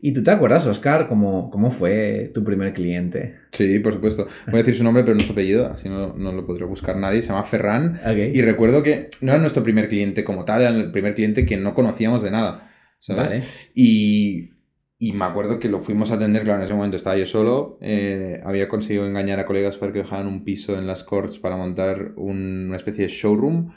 [0.00, 3.36] ¿Y tú te acuerdas, Oscar, cómo, cómo fue tu primer cliente?
[3.52, 4.26] Sí, por supuesto.
[4.46, 6.96] Voy a decir su nombre, pero no su apellido, así no, no lo podría buscar
[6.96, 7.22] nadie.
[7.22, 8.00] Se llama Ferran.
[8.32, 11.56] Y recuerdo que no era nuestro primer cliente como tal, era el primer cliente que
[11.56, 12.70] no conocíamos de nada.
[13.00, 13.42] ¿Sabes?
[13.74, 14.53] Y
[15.04, 17.76] y me acuerdo que lo fuimos a atender, claro, en ese momento estaba yo solo.
[17.82, 21.58] Eh, había conseguido engañar a colegas para que dejaran un piso en las Courts para
[21.58, 23.74] montar una especie de showroom.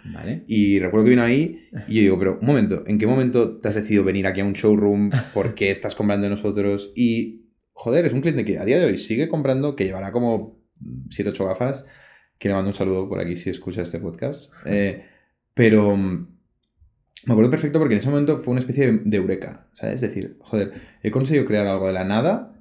[0.48, 3.68] Y recuerdo que vino ahí y yo digo, pero un momento, ¿en qué momento te
[3.68, 5.10] has decidido venir aquí a un showroom?
[5.34, 6.94] ¿Por qué estás comprando de nosotros?
[6.96, 10.64] Y, joder, es un cliente que a día de hoy sigue comprando, que llevará como
[11.10, 11.86] 7, 8 gafas.
[12.40, 14.54] Que le mando un saludo por aquí si escucha este podcast.
[14.66, 15.04] Eh,
[15.54, 15.98] pero
[17.26, 19.96] me acuerdo perfecto porque en ese momento fue una especie de, eureka, ¿sabes?
[19.96, 22.54] Es decir, joder, he conseguido crear algo de la nada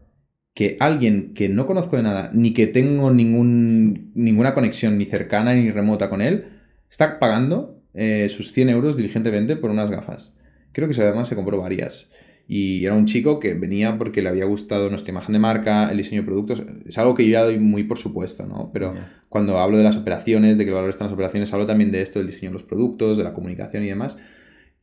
[0.54, 5.54] que alguien que no conozco de nada, ni que tengo ningún, ninguna conexión ni cercana
[5.54, 6.46] ni remota con él,
[6.90, 10.32] está pagando eh, sus 100 euros diligentemente por unas gafas.
[10.72, 12.08] Creo que además se compró varias.
[12.48, 15.96] Y era un chico que venía porque le había gustado nuestra imagen de marca, el
[15.96, 16.62] diseño de productos.
[16.86, 18.70] Es algo que yo ya doy muy por supuesto, ¿no?
[18.72, 18.94] Pero
[19.28, 21.90] cuando hablo de las operaciones, de que el valor está en las operaciones, hablo también
[21.90, 24.18] de esto, del diseño de los productos, de la comunicación y demás.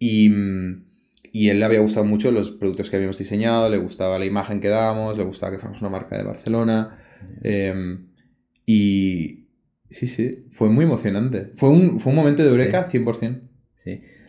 [0.06, 0.30] Y,
[1.32, 4.60] y él le había gustado mucho los productos que habíamos diseñado, le gustaba la imagen
[4.60, 7.00] que dábamos, le gustaba que fuéramos una marca de Barcelona.
[7.42, 8.08] Em,
[8.66, 9.48] y
[9.90, 11.54] sí, sí, fue muy emocionante.
[11.56, 13.53] Fue un, fue un momento de eureka 100%.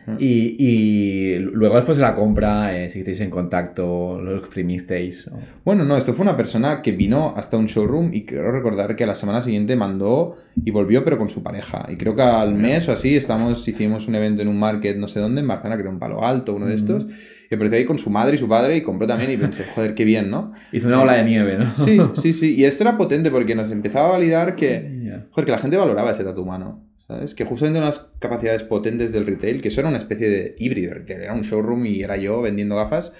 [0.05, 0.55] Sí.
[0.59, 5.29] Y, luego después de la compra, eh, seguisteis en contacto, lo exprimisteis.
[5.63, 9.03] Bueno, no, esto fue una persona que vino hasta un showroom y quiero recordar que
[9.03, 11.87] a la semana siguiente mandó y volvió, pero con su pareja.
[11.89, 15.07] Y creo que al mes o así estamos, hicimos un evento en un market, no
[15.07, 17.07] sé dónde, en Barcelona, creo en Palo Alto, uno de estos.
[17.49, 19.93] Y apareció ahí con su madre y su padre y compró también y pensé, joder,
[19.93, 20.53] qué bien, ¿no?
[20.71, 21.75] Hizo una ola de nieve, ¿no?
[21.75, 22.55] Sí, sí, sí.
[22.57, 26.11] Y esto era potente porque nos empezaba a validar que, joder, que la gente valoraba
[26.11, 26.83] ese tatu humano.
[27.07, 27.35] ¿Sabes?
[27.35, 30.99] Que justamente unas capacidades potentes del retail, que eso era una especie de híbrido de
[30.99, 33.13] retail, era un showroom y era yo vendiendo gafas.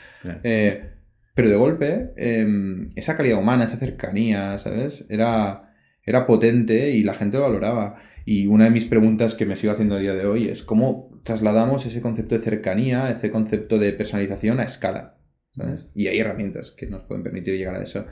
[0.44, 0.90] Eh,
[1.36, 5.06] pero de golpe, em, esa calidad humana, esa cercanía, ¿sabes?
[5.10, 7.98] Era, era potente y la gente lo valoraba.
[8.26, 11.22] Y una de mis preguntas que me sigo haciendo a día de hoy es cómo
[11.24, 15.18] trasladamos ese concepto de cercanía, ese concepto de personalización a escala.
[15.56, 15.90] ¿sabes?
[15.94, 18.06] Y hay herramientas que nos pueden permitir llegar a eso.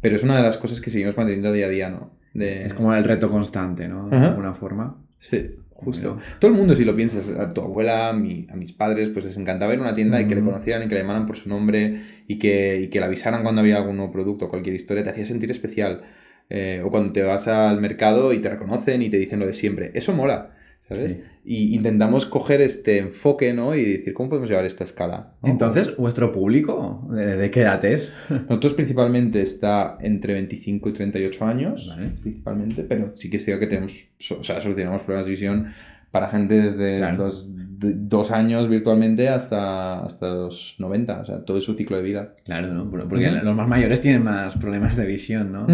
[0.00, 2.16] Pero es una de las cosas que seguimos manteniendo día a día, ¿no?
[2.34, 4.08] Es como el reto constante, ¿no?
[4.08, 5.02] De alguna forma.
[5.18, 5.50] Sí.
[5.70, 6.18] justo.
[6.38, 9.24] Todo el mundo, si lo piensas, a tu abuela, a, mi, a mis padres, pues
[9.24, 11.36] les encantaba ir a una tienda y que le conocieran y que le llamaran por
[11.36, 14.74] su nombre y que, y que le avisaran cuando había algún nuevo producto o cualquier
[14.74, 16.04] historia, te hacía sentir especial.
[16.48, 19.54] Eh, o cuando te vas al mercado y te reconocen y te dicen lo de
[19.54, 19.90] siempre.
[19.94, 20.55] Eso mola.
[20.88, 21.18] ¿Sabes?
[21.44, 23.74] Y intentamos coger este enfoque, ¿no?
[23.74, 25.34] Y decir, ¿cómo podemos llevar esta escala?
[25.42, 28.12] Entonces, ¿vuestro público de, qué edad es?
[28.48, 33.66] Nosotros principalmente está entre 25 y 38 años, principalmente, pero sí que es cierto que
[33.66, 34.06] tenemos,
[34.38, 35.72] o sea, solucionamos problemas de visión
[36.10, 41.74] para gente desde los dos años virtualmente hasta, hasta los 90, o sea, todo su
[41.74, 42.34] ciclo de vida.
[42.44, 42.90] Claro, ¿no?
[42.90, 45.66] Porque los más mayores tienen más problemas de visión, ¿no?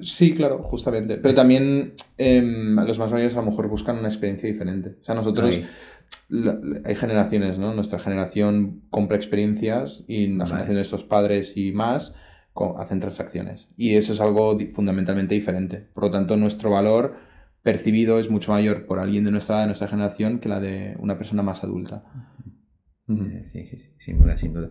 [0.00, 1.16] sí, claro, justamente.
[1.18, 4.96] Pero también em, los más mayores a lo mejor buscan una experiencia diferente.
[5.00, 5.60] O sea, nosotros...
[6.84, 7.74] hay generaciones, ¿no?
[7.74, 12.14] Nuestra generación compra experiencias y la generación de estos padres y más
[12.78, 13.68] hacen transacciones.
[13.76, 15.86] Y eso es algo fundamentalmente diferente.
[15.92, 17.16] Por lo tanto, nuestro valor
[17.64, 21.18] percibido es mucho mayor por alguien de nuestra de nuestra generación, que la de una
[21.18, 22.04] persona más adulta.
[23.08, 23.14] Sí,
[23.52, 24.68] sí, sí, sin duda, sin duda.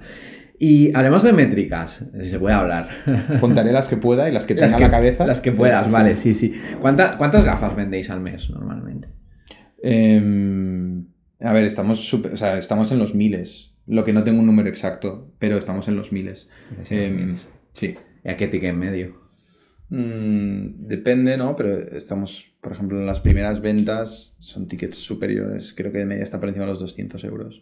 [0.58, 2.88] Y hablemos de métricas, si se puede hablar.
[3.42, 5.26] Contaré las que pueda y las que tenga en la cabeza.
[5.26, 6.54] Las que puedas, vale, sí, sí.
[6.80, 9.10] ¿Cuántas gafas vendéis al mes normalmente?
[9.82, 11.06] Em,
[11.42, 12.14] a ver, estamos,
[12.58, 13.76] estamos en los miles.
[13.86, 16.50] Lo que no tengo un número exacto, pero estamos en los miles.
[16.90, 17.38] Em,
[17.72, 17.96] sí.
[18.24, 19.23] ¿Y a qué ticket en medio?
[19.94, 21.56] Mm, depende, ¿no?
[21.56, 25.72] Pero estamos, por ejemplo, en las primeras ventas son tickets superiores.
[25.72, 27.62] Creo que de media está por encima de los 200 euros.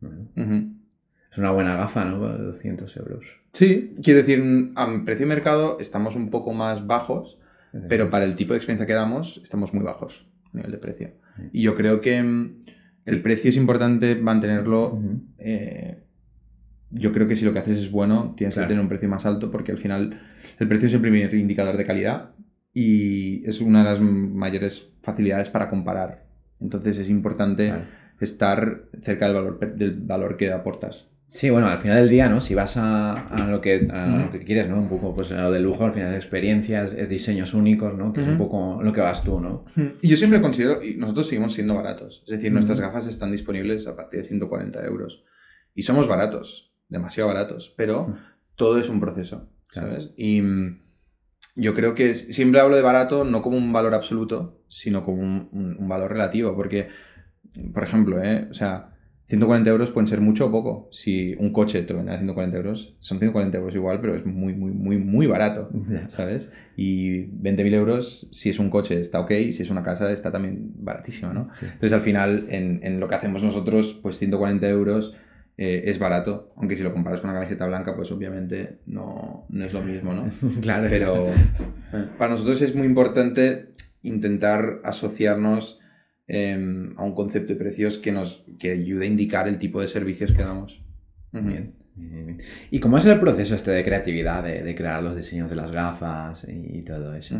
[0.00, 2.18] Es una buena gafa, ¿no?
[2.18, 3.24] 200 euros.
[3.52, 7.40] Sí, quiero decir, a precio de mercado estamos un poco más bajos,
[7.88, 11.10] pero para el tipo de experiencia que damos estamos muy bajos a nivel de precio.
[11.52, 12.60] Y yo creo que mm,
[13.04, 14.96] el precio es importante mantenerlo
[16.90, 19.26] yo creo que si lo que haces es bueno, tienes que tener un precio más
[19.26, 20.20] alto porque al final
[20.58, 22.30] el precio es el primer indicador de calidad
[22.72, 26.26] y es una de las mayores facilidades para comparar.
[26.60, 27.72] Entonces es importante
[28.20, 31.06] estar cerca del valor, del valor que aportas.
[31.26, 32.40] Sí, bueno, al final del día, ¿no?
[32.40, 34.78] Si vas a, lo, que, lo que quieres, ¿no?
[34.78, 38.12] Un poco, pues lo de lujo, al final de experiencias, es diseños únicos, ¿no?
[38.12, 39.64] Que es un poco lo que vas tú, ¿no?
[40.02, 42.22] Y yo siempre considero, y nosotros seguimos siendo baratos.
[42.26, 45.24] Es decir, nuestras gafas están disponibles a partir de 140 euros.
[45.74, 48.14] Y somos baratos demasiado baratos, pero
[48.54, 50.12] todo es un proceso, ¿sabes?
[50.16, 50.80] Y mm,
[51.56, 55.88] yo creo que siempre hablo de barato no como un valor absoluto, sino como un,
[55.88, 56.88] valor relativo, porque,
[57.72, 58.48] por ejemplo, ¿eh?
[58.50, 58.90] o sea,
[59.28, 60.88] 140 euros pueden ser mucho o poco.
[60.92, 64.52] Si un coche te vende a 140 euros, son 140 euros igual, pero es muy,
[64.52, 65.70] muy, muy, muy barato,
[66.08, 66.52] ¿sabes?
[66.76, 70.72] Y 20.000 euros, si es un coche, está ok, si es una casa, está también
[70.76, 71.48] baratísimo, ¿no?
[71.62, 75.14] Entonces, al final, en, en, lo que hacemos nosotros, pues 140 euros
[75.56, 79.72] eh, es barato, aunque si lo comparas con una camiseta blanca, pues obviamente no, es
[79.72, 80.26] lo mismo, ¿no?
[80.60, 80.88] claro.
[80.88, 81.26] Pero
[82.18, 85.80] para nosotros es muy importante intentar asociarnos
[86.26, 89.88] em, a un concepto de precios que nos que ayude a indicar el tipo de
[89.88, 90.82] servicios que damos.
[91.32, 91.74] Bien.
[92.70, 96.46] ¿Y cómo es el proceso este de creatividad, de, crear los diseños de las gafas
[96.48, 97.38] y, todo eso?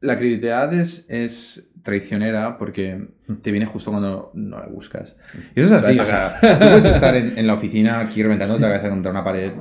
[0.00, 3.06] La creatividad es, es, traicionera porque
[3.42, 5.16] te viene justo cuando no la buscas.
[5.54, 8.68] Y eso es así, o sea, tú puedes estar en, la oficina aquí reventando la
[8.68, 9.52] cabeza contra una pared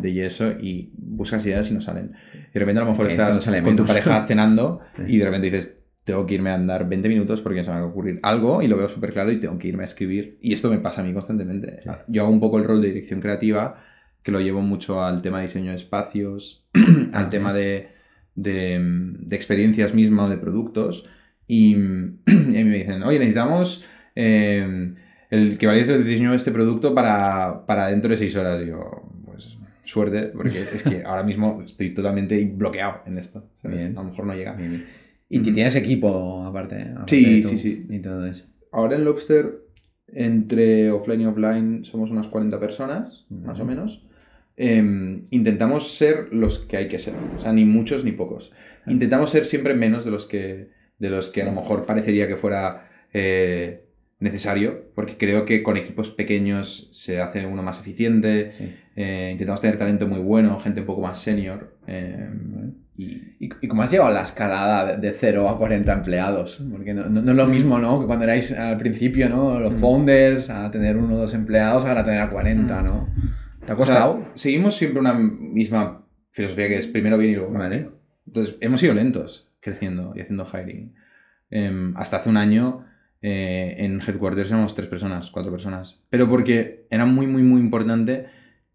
[0.00, 2.12] de, yeso y buscas ideas y no salen.
[2.32, 5.78] Y de repente a lo mejor estás con tu pareja cenando y de repente dices,
[6.04, 8.68] tengo que irme a andar 20 minutos porque se me va a ocurrir algo y
[8.68, 10.38] lo veo súper claro y tengo que irme a escribir.
[10.40, 11.80] Y esto me pasa a mí constantemente.
[12.08, 13.82] Yo hago un poco el rol de dirección creativa,
[14.22, 16.66] que lo llevo mucho al tema de diseño de espacios,
[17.12, 17.92] al tema de
[18.34, 18.74] de,
[19.30, 21.06] experiencias mismas o de productos
[21.46, 21.76] y,
[22.26, 24.94] me dicen, oye, necesitamos em,
[25.30, 28.62] el que valiese el diseño de este producto para, dentro de seis horas.
[28.62, 33.50] Y yo, pues suerte, porque es que ahora mismo estoy totalmente bloqueado en esto.
[33.64, 34.56] A lo mejor no llega.
[35.28, 36.94] ¿Y tienes equipo aparte?
[37.06, 37.86] sí, sí, sí.
[37.88, 38.44] Y todo eso.
[38.70, 39.60] Ahora en Lobster,
[40.08, 44.04] entre offline y offline, somos unas 40 personas, más o menos.
[44.56, 47.14] Em, intentamos ser los que hay que ser.
[47.36, 48.52] O sea, ni muchos ni pocos.
[48.86, 52.36] Intentamos ser siempre menos de los que, de los que a lo mejor parecería que
[52.36, 53.84] fuera eh,
[54.20, 58.52] necesario, porque creo que con equipos pequeños se hace uno más eficiente.
[58.94, 61.76] Eh, intentamos tener talento muy bueno, gente un poco más senior.
[61.86, 66.62] Em, y, y, cómo has llevado la escalada de 0 a 40 empleados?
[66.70, 68.00] Porque no, no, es lo mismo, ¿no?
[68.00, 69.58] Que cuando erais al principio, ¿no?
[69.58, 69.78] Los mm.
[69.78, 72.84] founders, a tener uno o dos empleados, ahora tener a 40, mm.
[72.84, 73.08] ¿no?
[73.66, 74.26] ¿Te ha costado?
[74.34, 77.88] seguimos siempre una misma filosofía que es primero bien y luego vale.
[78.26, 80.94] Entonces, hemos sido lentos creciendo y haciendo hiring.
[81.50, 82.84] Em, hasta hace un año
[83.22, 86.00] eh, en Headquarters éramos tres personas, cuatro personas.
[86.10, 88.26] Pero porque era muy, muy, muy importante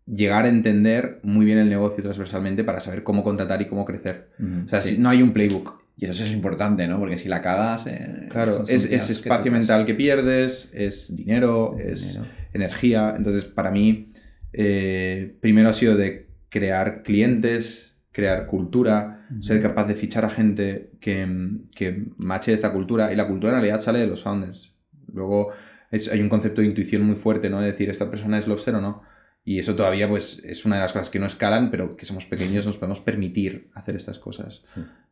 [0.06, 4.30] llegar a entender muy bien el negocio transversalmente para saber cómo contratar y cómo crecer.
[4.66, 5.80] o sea, si no hay un playbook.
[5.98, 6.98] Y eso es importante, ¿no?
[6.98, 7.86] Porque si la cagas...
[7.86, 12.22] Eh, claro, es, espacio mental que pierdes, es dinero, es,
[12.54, 13.14] energía.
[13.18, 14.08] Entonces, para mí,
[14.54, 20.92] eh, primero ha sido de crear clientes, crear cultura, ser capaz de fichar a gente
[21.00, 21.28] que,
[21.76, 23.14] que mache esta cultura.
[23.14, 24.74] Y la cultura en realidad sale de los founders.
[25.14, 25.52] Luego
[25.92, 27.62] hay un concepto de intuición muy fuerte, ¿no?
[27.62, 29.04] De decir, ¿esta persona es lobster o no?
[29.44, 32.26] Y eso todavía pues, es una de las cosas que no escalan, pero que somos
[32.26, 34.64] pequeños nos podemos permitir hacer estas cosas.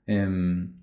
[0.06, 0.74] Em,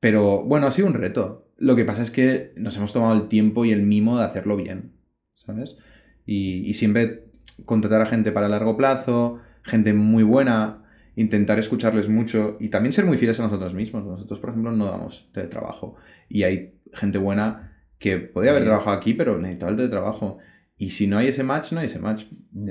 [0.00, 1.52] pero bueno, ha sido un reto.
[1.56, 4.56] Lo que pasa es que nos hemos tomado el tiempo y el mimo de hacerlo
[4.56, 4.92] bien,
[5.34, 5.76] ¿sabes?
[6.24, 7.29] Y, y siempre
[7.64, 10.84] contratar a gente para largo plazo, gente muy buena,
[11.16, 14.04] intentar escucharles mucho y también ser muy fieles a nosotros mismos.
[14.04, 15.96] Nosotros, por ejemplo, no damos teletrabajo
[16.28, 20.38] y hay gente buena que podría haber trabajado aquí, pero necesitaba el teletrabajo.
[20.78, 22.24] Y si no hay ese match, no hay ese match,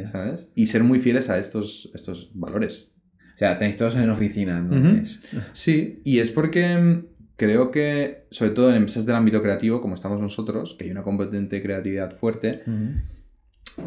[0.06, 0.52] ¿sabes?
[0.56, 2.90] Y ser muy fieles a estos, estos valores.
[3.36, 5.04] O sea, tenéis todos en oficina, ¿no?
[5.54, 7.06] Sí, y es porque mm,
[7.38, 11.04] creo que, sobre todo en empresas del ámbito creativo, como estamos nosotros, que hay una
[11.04, 12.64] competente creatividad fuerte,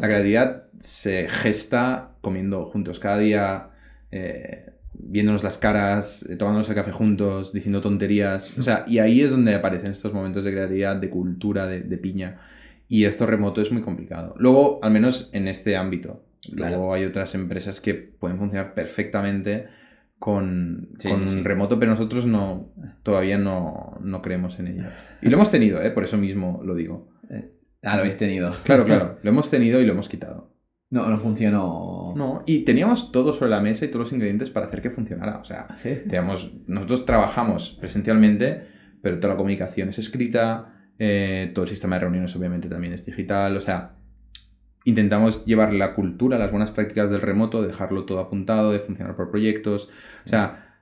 [0.01, 2.99] la creatividad se gesta comiendo juntos.
[2.99, 3.69] Cada día
[4.11, 8.57] eh, viéndonos las caras, eh, tomándonos el café juntos, diciendo tonterías.
[8.57, 12.39] O sea, y ahí es donde aparecen estos momentos de creatividad, de cultura, de, piña.
[12.87, 14.35] Y esto remoto es muy complicado.
[14.37, 16.23] Luego, al menos en este ámbito.
[16.51, 19.67] Luego hay otras empresas que pueden funcionar perfectamente
[20.19, 20.89] con,
[21.43, 22.69] remoto, pero nosotros no
[23.01, 24.83] todavía no, creemos en ello.
[25.21, 25.91] Y lo hemos tenido, ¿eh?
[25.91, 27.07] por eso mismo lo digo.
[27.83, 28.53] Ah, lo habéis tenido.
[28.63, 29.19] Claro, claro.
[29.23, 30.53] Lo hemos tenido y lo hemos quitado.
[30.89, 32.13] No, no funcionó.
[32.15, 35.39] No, y teníamos todo sobre la mesa y todos los ingredientes para hacer que funcionara.
[35.39, 35.67] O sea,
[36.67, 38.63] nosotros trabajamos presencialmente,
[39.01, 43.05] pero toda la comunicación es escrita, eh, todo el sistema de reuniones obviamente también es
[43.05, 43.57] digital.
[43.57, 43.95] O sea,
[44.85, 49.31] intentamos llevar la cultura, las buenas prácticas del remoto, dejarlo todo apuntado, de funcionar por
[49.31, 49.89] proyectos.
[50.25, 50.77] O sea,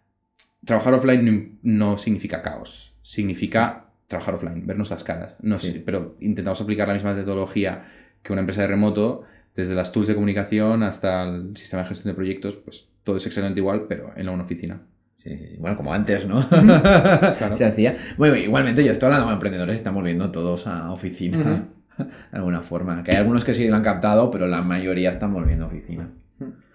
[0.66, 3.81] trabajar offline no, significa caos, significa
[4.12, 5.36] trabajar offline, vernos las caras.
[5.42, 7.86] No sé, pero intentamos aplicar la misma metodología
[8.22, 9.24] que una empresa de remoto
[9.56, 13.26] desde las tools de comunicación hasta el sistema de gestión de proyectos, pues todo es
[13.26, 14.82] exactamente igual, pero en una oficina.
[15.18, 16.48] Sí, bueno, como antes, ¿no?
[16.50, 17.56] claro.
[17.56, 17.96] Se hacía.
[18.18, 23.04] Bueno, igualmente, yo estoy hablando con emprendedores, estamos viendo todos a oficina, de alguna forma.
[23.04, 26.10] Que hay algunos que sí lo han captado, pero la mayoría están volviendo a oficina.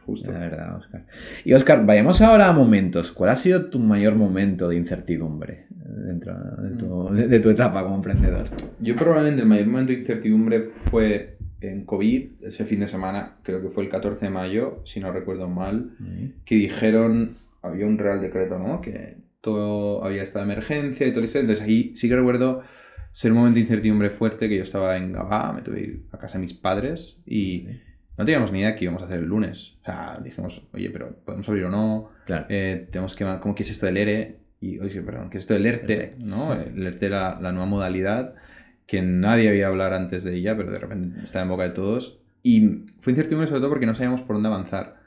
[0.05, 0.31] Justo.
[0.31, 1.05] La verdad, Oscar.
[1.45, 3.11] Y Oscar, vayamos ahora a momentos.
[3.11, 5.67] ¿Cuál ha sido tu mayor momento de incertidumbre
[6.07, 8.49] dentro de tu, de tu etapa como emprendedor?
[8.81, 13.63] Yo probablemente el mayor momento de incertidumbre fue en COVID, ese fin de semana, creo
[13.63, 15.97] que fue el 14 de mayo, si no recuerdo mal,
[16.45, 18.81] que dijeron, había un real decreto, ¿no?
[18.81, 21.39] Que todo había estado de emergencia y todo eso.
[21.39, 22.63] Entonces ahí sí que recuerdo
[23.13, 26.07] ser un momento de incertidumbre fuerte, que yo estaba en Gabá, me tuve que ir
[26.13, 27.67] a casa de mis padres y
[28.19, 29.75] no teníamos ni idea qué íbamos a hacer el lunes.
[29.83, 32.11] O sea, dijimos, oye, pero ¿podemos abrir o no?
[32.27, 32.47] Claro.
[32.49, 34.37] Eh, tenemos que, ¿cómo que es esto del ERE?
[34.67, 36.17] Y, oye, perdón, ¿qué es esto del ERTE?
[36.19, 36.53] ¿no?
[36.53, 38.35] El ERTE era la nueva modalidad
[38.87, 42.21] que nadie había hablar antes de ella, pero de repente está en boca de todos.
[42.43, 45.01] Y fue incertidumbre sobre todo porque no sabíamos por dónde avanzar.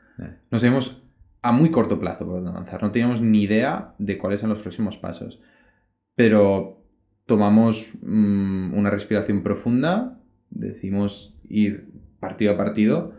[0.51, 1.01] No sabíamos
[1.41, 2.81] a muy corto plazo por dónde avanzar.
[2.83, 5.39] No teníamos ni idea de cuáles eran los próximos pasos.
[6.15, 6.83] Pero
[7.25, 10.19] tomamos mm, una respiración profunda,
[10.49, 11.87] decimos ir
[12.19, 13.13] partido a partido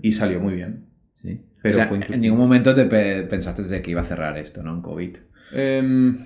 [0.00, 0.86] y salió muy bien.
[1.20, 1.42] Sí.
[1.62, 4.72] Pero en ningún momento te pensaste de que iba a cerrar esto, ¿no?
[4.72, 5.16] En COVID.
[5.52, 6.18] Em,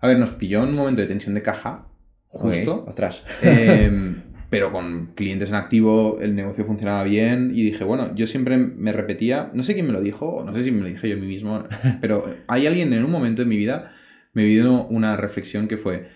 [0.00, 1.86] a ver, nos pilló un momento de tensión de caja
[2.28, 2.84] justo.
[2.86, 3.22] Ostras.
[3.42, 8.58] Em, pero con clientes en activo el negocio funcionaba bien y dije, bueno, yo siempre
[8.58, 11.16] me repetía, no sé quién me lo dijo, no sé si me lo dije yo
[11.16, 11.64] a mí mismo,
[12.00, 13.92] pero hay alguien en un momento de mi vida,
[14.32, 16.08] me vino una reflexión que fue,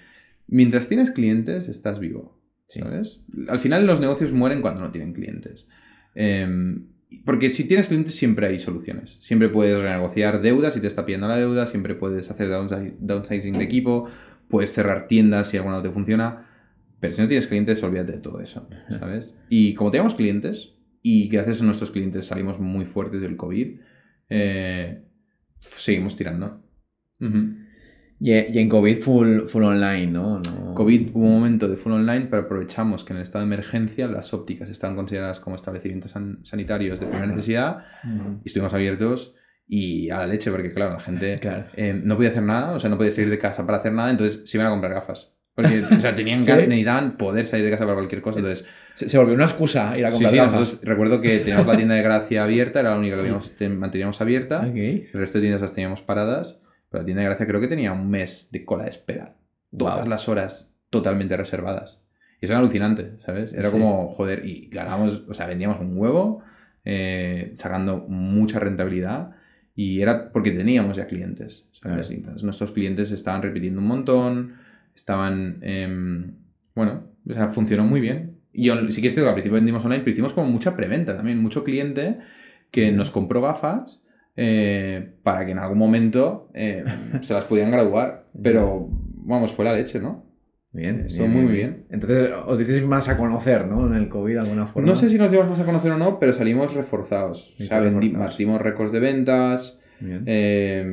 [0.46, 2.38] mientras tienes clientes, estás vivo.
[2.68, 3.20] ¿Sabes?
[3.48, 5.66] Al final los negocios mueren cuando no tienen clientes.
[6.14, 6.87] Em,
[7.25, 9.16] porque si tienes clientes siempre hay soluciones.
[9.20, 13.64] Siempre puedes renegociar deudas si te está pidiendo la deuda, siempre puedes hacer downsizing de
[13.64, 14.09] equipo,
[14.49, 16.46] puedes cerrar tiendas si alguna no te funciona,
[17.01, 18.68] pero si no tienes clientes, olvídate de todo eso,
[18.99, 19.42] ¿sabes?
[19.49, 23.81] Y como tenemos clientes, y gracias a nuestros clientes salimos muy fuertes del COVID,
[24.29, 25.03] eh,
[25.59, 26.62] seguimos tirando.
[28.23, 30.43] Y, en COVID full, full online, ¿no?
[30.75, 34.07] COVID hubo un momento de full online, pero aprovechamos que en el estado de emergencia
[34.09, 37.79] las ópticas están consideradas como establecimientos sanitarios de primera necesidad
[38.45, 39.35] y estuvimos abiertos
[39.66, 41.41] y a la leche, porque claro, la gente
[41.77, 44.11] eh, no podía hacer nada, o sea, no podía salir de casa para hacer nada,
[44.11, 45.33] entonces se iban a comprar gafas.
[45.55, 46.51] Porque, o sea, tenían ¿Sí?
[46.51, 48.66] necesitaban poder salir de casa para cualquier cosa, entonces...
[48.95, 50.81] Se, volvió una excusa ir a comprar sí, sí, gafas.
[50.83, 53.16] recuerdo que teníamos la tienda de Gracia abierta, era la única
[53.57, 56.59] que manteníamos abierta, el resto de tiendas las teníamos paradas,
[56.91, 59.36] pero la tienda de Gracia creo que tenía un mes de cola de espera,
[59.76, 62.01] todas las horas totalmente reservadas.
[62.41, 63.53] Y eso era alucinante, ¿sabes?
[63.53, 66.43] Era como, joder, y ganamos, o sea, vendíamos un huevo,
[66.84, 69.32] eh, sacando mucha rentabilidad
[69.74, 71.68] Y era porque teníamos ya clientes.
[72.43, 74.55] nuestros clientes estaban repitiendo un montón,
[74.95, 75.59] estaban...
[75.62, 76.34] Em,
[76.74, 78.38] bueno, o sea, funcionó muy bien.
[78.53, 81.41] Y yo sí que estoy, al principio vendimos online, pero hicimos como mucha preventa también.
[81.41, 82.18] Mucho cliente
[82.70, 84.03] que nos compró gafas
[84.43, 86.82] eh, para que en algún momento eh,
[87.20, 88.24] se las pudieran graduar.
[88.43, 90.24] Pero, vamos, fue la leche, ¿no?
[90.72, 91.84] Bien, Estuvo muy, bien.
[91.91, 93.86] Entonces, os dices más a conocer, ¿no?
[93.86, 94.88] En el COVID de alguna forma.
[94.88, 97.55] No sé si nos llevamos más a conocer o no, pero salimos reforzados.
[97.61, 97.82] O sea,
[98.16, 100.86] partimos récords de ventas, eh,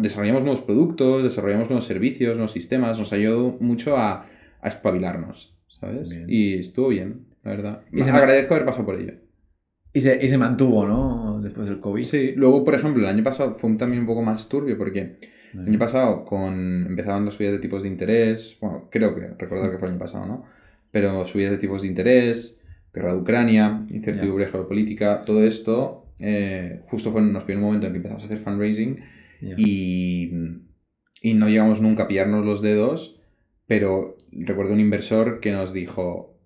[0.00, 2.98] desarrollamos nuevos productos, desarrollamos nuevos servicios, nuevos sistemas.
[2.98, 4.26] Nos ayudó mucho a,
[4.62, 6.08] a espabilarnos, ¿sabes?
[6.28, 7.80] Y estuvo bien, la verdad.
[7.92, 9.23] Y agradezco haber pasado por ello.
[9.94, 11.40] Y se, y se mantuvo, ¿no?
[11.40, 12.02] Después del COVID.
[12.02, 15.18] Sí, luego, por ejemplo, el año pasado fue también un poco más turbio porque
[15.54, 19.70] el año pasado con, empezaban las subidas de tipos de interés, bueno, creo que, recordar
[19.70, 20.44] que fue el año pasado, ¿no?
[20.90, 22.60] Pero subidas de tipos de interés,
[22.92, 27.96] guerra de Ucrania, incertidumbre geopolítica, todo esto eh, justo fue, nos un momento en que
[27.98, 29.00] empezamos a hacer fundraising
[29.56, 30.30] y,
[31.20, 33.20] y no llegamos nunca a pillarnos los dedos,
[33.66, 36.36] pero recuerdo un inversor que nos dijo,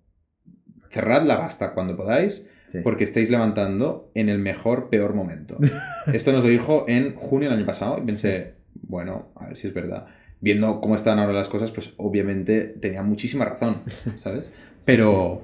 [0.91, 2.47] cerrad la gasta cuando podáis,
[2.83, 5.57] porque estáis levantando en el mejor, peor momento.
[6.13, 9.67] Esto nos lo dijo en junio del año pasado y pensé, bueno, a ver si
[9.67, 10.07] es verdad.
[10.41, 13.83] Viendo cómo están ahora las cosas, pues obviamente tenía muchísima razón,
[14.15, 14.53] ¿sabes?
[14.85, 15.41] Pero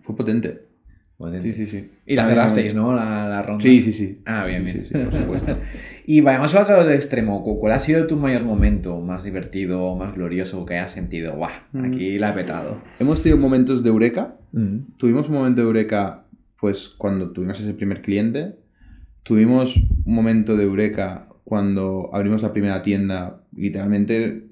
[0.00, 0.66] fue potente.
[1.40, 1.90] Sí, sí, sí.
[2.06, 2.94] Y la cerrasteis, ¿no?
[2.94, 3.62] La, ronda.
[3.62, 4.20] Sí, sí, sí.
[4.26, 4.84] Ah, bien, bien.
[5.04, 5.56] por supuesto.
[6.06, 7.42] y vayamos al otro extremo.
[7.42, 11.36] ¿Cuál ha sido tu mayor momento más divertido, más glorioso que hayas sentido?
[11.36, 11.50] ¡Guau!
[11.72, 11.84] Mm.
[11.84, 12.82] Aquí la he petado.
[12.98, 14.36] Hemos tenido momentos de eureka.
[14.52, 14.96] Mm.
[14.96, 16.26] Tuvimos un momento de eureka,
[16.60, 18.56] pues, cuando tuvimos ese primer cliente.
[19.22, 24.48] Tuvimos un momento de eureka cuando abrimos la primera tienda, literalmente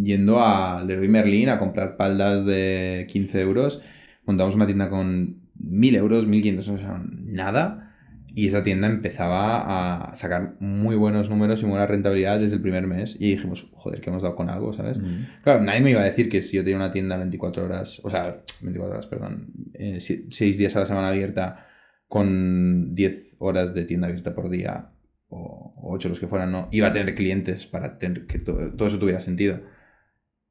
[0.00, 3.82] yendo a Leroy Merlin a comprar paldas de 15 euros,
[4.24, 7.86] montamos una tienda con 1000 euros, 1500, o sea, nada.
[8.32, 12.86] Y esa tienda empezaba a sacar muy buenos números y buena rentabilidad desde el primer
[12.86, 13.16] mes.
[13.18, 14.98] Y dijimos, joder, que hemos dado con algo, ¿sabes?
[15.42, 18.10] Claro, nadie me iba a decir que si yo tenía una tienda 24 horas, o
[18.10, 21.66] sea, 24 horas, perdón, 6 eh, días a la semana abierta,
[22.06, 24.90] con 10 horas de tienda abierta por día,
[25.30, 28.98] o, ocho los que fueran, no, iba a tener clientes para tener que todo, eso
[28.98, 29.60] tuviera sentido.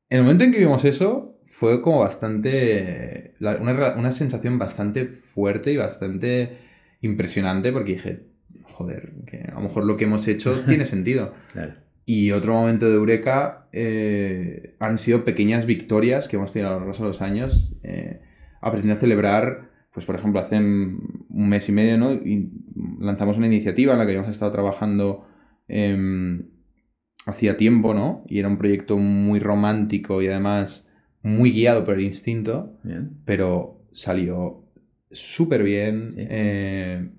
[0.09, 3.33] En el momento en que vimos eso, fue como bastante.
[3.39, 6.57] Una, sensación bastante fuerte y bastante
[7.01, 8.23] impresionante porque dije,
[8.63, 11.33] joder, que a lo mejor lo que hemos hecho tiene sentido.
[12.05, 16.79] Y otro momento de Eureka eh, han sido pequeñas victorias que hemos tenido a lo
[16.85, 18.21] largo de los años, eh,
[18.61, 22.13] aprendiendo a celebrar pues por ejemplo, hace un mes y medio, ¿no?
[22.13, 22.51] Y
[22.99, 25.27] lanzamos una iniciativa en la que habíamos estado trabajando
[25.67, 26.49] em,
[27.25, 28.23] hacía tiempo, ¿no?
[28.27, 30.88] Y era un proyecto muy romántico y además
[31.21, 32.77] muy guiado por el instinto,
[33.25, 34.63] pero salió
[35.11, 36.15] súper bien.
[36.17, 37.09] Eh,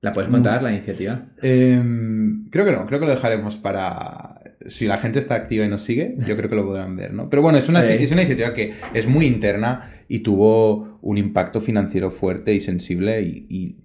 [0.00, 1.28] ¿La puedes contar, la iniciativa?
[1.40, 4.40] Em, creo que no, creo que lo dejaremos para...
[4.66, 7.28] Si la gente está activa y nos sigue, yo creo que lo podrán ver, ¿no?
[7.28, 11.60] Pero bueno, es una, es una iniciativa que es muy interna y tuvo un impacto
[11.60, 13.80] financiero fuerte y sensible y,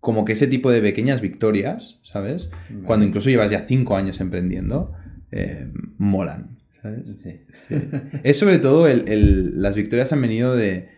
[0.00, 2.50] como que ese tipo de pequeñas victorias, ¿sabes?
[2.84, 4.92] Cuando incluso llevas ya cinco años emprendiendo,
[5.32, 6.53] eh, molan,
[6.84, 7.18] ¿sabes?
[8.22, 10.90] es sobre todo las victorias han venido de,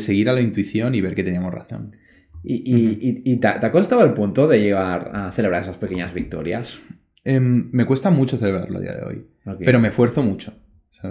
[0.00, 1.96] seguir a la intuición y ver que teníamos razón.
[2.42, 6.80] ¿Y, te, ha costado el punto de llegar a celebrar esas pequeñas victorias?
[7.24, 9.26] Em, me cuesta mucho celebrarlo a día de hoy,
[9.64, 10.54] pero me esfuerzo mucho.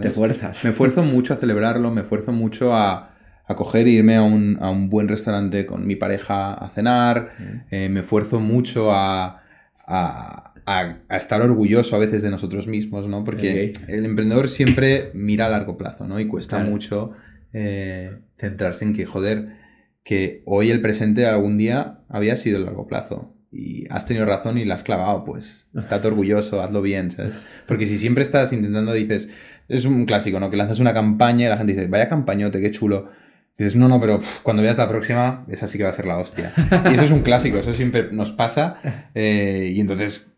[0.01, 0.63] Te fuerzas.
[0.63, 4.57] Me esfuerzo mucho a celebrarlo, me esfuerzo mucho a, a coger e irme a un,
[4.61, 7.31] a un, buen restaurante con mi pareja a cenar,
[7.71, 9.41] eh, me esfuerzo mucho a,
[9.87, 13.23] a, a, estar orgulloso a veces de nosotros mismos, ¿no?
[13.23, 16.19] Porque el emprendedor siempre mira a largo plazo, ¿no?
[16.19, 17.11] Y cuesta mucho
[17.53, 19.57] eh, centrarse en que, joder,
[20.03, 24.57] que hoy el presente algún día había sido el largo plazo y has tenido razón
[24.57, 27.41] y la has clavado, pues estate orgulloso, hazlo bien, ¿sabes?
[27.67, 29.29] Porque si siempre estás intentando, dices,
[29.67, 30.49] es un clásico, ¿no?
[30.49, 33.09] Que lanzas una campaña y la gente dice, vaya campañote, qué chulo.
[33.57, 36.17] dices, no, no, pero cuando veas la próxima, esa sí que va a ser la
[36.17, 36.53] hostia.
[36.89, 40.30] Y eso es un clásico, eso siempre nos pasa eh, y entonces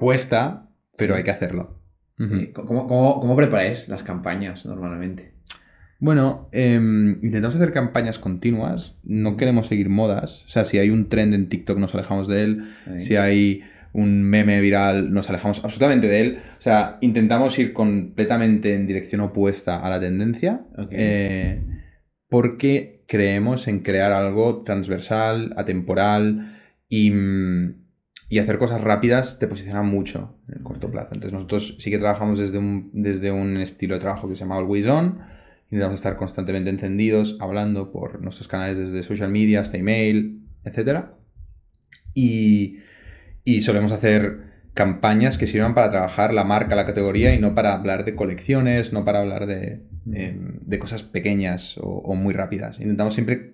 [0.00, 1.78] cuesta, pero hay que hacerlo.
[2.52, 5.34] ¿Cómo, cómo, preparáis las campañas normalmente?
[6.00, 11.08] Bueno, em, intentamos hacer campañas continuas, no queremos seguir modas, o sea, si hay un
[11.08, 16.08] trend en TikTok nos alejamos de él, si hay un meme viral, nos alejamos absolutamente
[16.08, 16.38] de él.
[16.58, 20.62] O sea, intentamos ir completamente en dirección opuesta a la tendencia.
[20.90, 21.62] Eh,
[22.28, 26.56] porque creemos en crear algo transversal, atemporal
[26.88, 27.12] y,
[28.30, 31.10] y, hacer cosas rápidas te posiciona mucho en el corto plazo.
[31.12, 34.56] Entonces nosotros sí que trabajamos desde un, desde un estilo de trabajo que se llama
[34.56, 35.18] Always On.
[35.70, 41.06] Intentamos estar constantemente encendidos, hablando por nuestros canales desde social media hasta email, etc.
[42.14, 42.78] Y,
[43.44, 47.74] Y solemos hacer campañas que sirvan para trabajar la marca, la categoría y no para
[47.74, 52.78] hablar de colecciones, no para hablar de, em, de cosas pequeñas o, muy rápidas.
[52.78, 53.50] Intentamos siempre...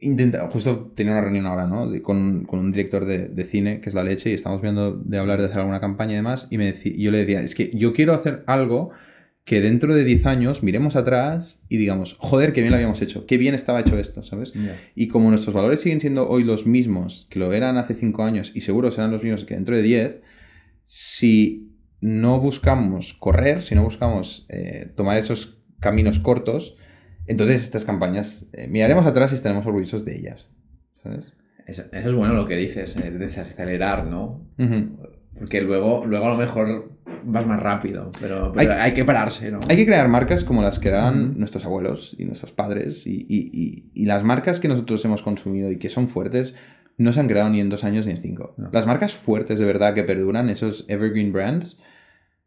[0.00, 1.90] Intenta, justo tenía una reunión ahora, ¿no?
[2.02, 5.18] con, con, un director de, de, cine, que es la leche, y estamos viendo de
[5.18, 7.70] hablar de hacer alguna campaña y demás, y, me y yo le decía, es que
[7.74, 8.90] yo quiero hacer algo
[9.48, 13.24] que dentro de 10 años miremos atrás y digamos, joder, qué bien lo habíamos hecho,
[13.24, 14.52] qué bien estaba hecho esto, ¿sabes?
[14.94, 18.52] Y como nuestros valores siguen siendo hoy los mismos que lo eran hace 5 años
[18.54, 20.20] y seguro serán los mismos que dentro de 10,
[20.84, 21.72] si
[22.02, 26.76] no buscamos correr, si no buscamos eh, tomar esos caminos cortos,
[27.28, 30.50] entonces estas campañas eh, miraremos atrás y estaremos orgullosos de ellas,
[31.02, 31.34] ¿sabes?
[31.66, 34.46] Eso, es bueno lo que dices, eh, desacelerar, ¿no?
[35.38, 36.92] Porque luego, luego a lo mejor
[37.24, 39.60] vas más rápido, pero, hay, que pararse, ¿no?
[39.68, 44.24] Hay que crear marcas como las que eran nuestros abuelos y nuestros padres y, las
[44.24, 46.54] marcas que nosotros hemos consumido y que son fuertes
[46.96, 48.54] no se han creado ni en dos años ni en cinco.
[48.72, 51.78] Las marcas fuertes de verdad que perduran, esos evergreen brands,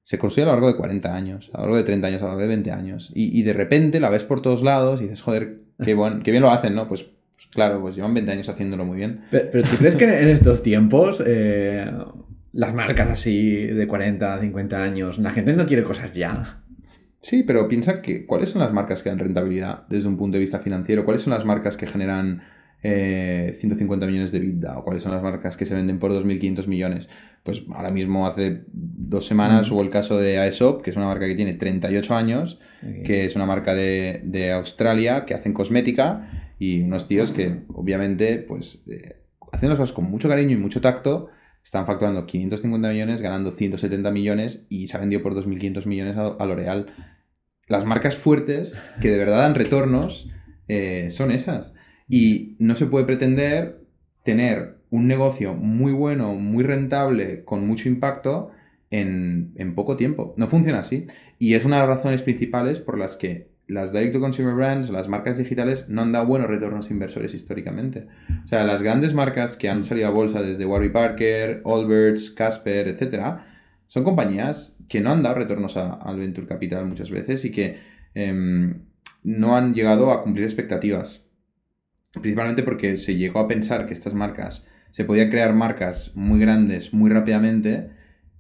[0.04, 2.26] se construyen a lo largo de 40 años, a lo largo de 30 años, a
[2.26, 3.12] lo largo de 20 años.
[3.14, 6.50] Y, de repente la ves por todos lados y dices, joder, qué, qué bien lo
[6.50, 6.88] hacen, ¿no?
[6.88, 9.22] Pues, pues, claro, pues llevan 20 años haciéndolo muy bien.
[9.32, 11.22] Pero, ¿tú crees que en estos tiempos...
[11.26, 11.90] Eh,
[12.54, 16.62] las marcas así de 40, 50 años, la gente no quiere cosas ya.
[17.22, 20.42] Sí, pero piensa que cuáles son las marcas que dan rentabilidad desde un punto de
[20.42, 22.42] vista financiero, cuáles son las marcas que generan
[22.82, 26.68] 150 eh, millones de vida o cuáles son las marcas que se venden por 2.500
[26.68, 27.10] millones.
[27.44, 31.28] Pues ahora mismo hace dos semanas hubo el caso de Aesop, que es una marca
[31.28, 32.60] que tiene 38 años,
[33.04, 38.84] que es una marca de, Australia que hacen cosmética y unos tíos que obviamente pues
[38.88, 41.30] eh, hacen las cosas con mucho cariño y mucho tacto
[41.64, 46.46] están facturando 550 millones, ganando 170 millones y se ha vendido por 2.500 millones a,
[46.46, 46.88] L'Oreal.
[47.68, 50.30] Las marcas fuertes que de verdad dan retornos
[50.68, 51.76] eh, son esas.
[52.12, 53.80] Y no se puede pretender
[54.24, 58.52] tener un negocio muy bueno, muy rentable, con mucho impacto
[58.90, 60.34] en, en poco tiempo.
[60.38, 61.08] No funciona así.
[61.40, 65.38] Y es una de las razones principales por las que las direct-to-consumer brands, las marcas
[65.38, 68.08] digitales, no han dado buenos retornos inversores históricamente.
[68.44, 72.90] O sea, las grandes marcas que han salido a bolsa desde Warby Parker, Allbirds, Casper,
[72.90, 73.40] etc.,
[73.88, 77.80] son compañías que no han dado retornos al venture capital muchas veces y que
[78.14, 78.82] em,
[79.24, 81.21] no han llegado a cumplir expectativas.
[82.14, 86.94] Principalmente porque se llegó a pensar que estas marcas, se podían crear marcas muy grandes
[86.94, 87.92] muy rápidamente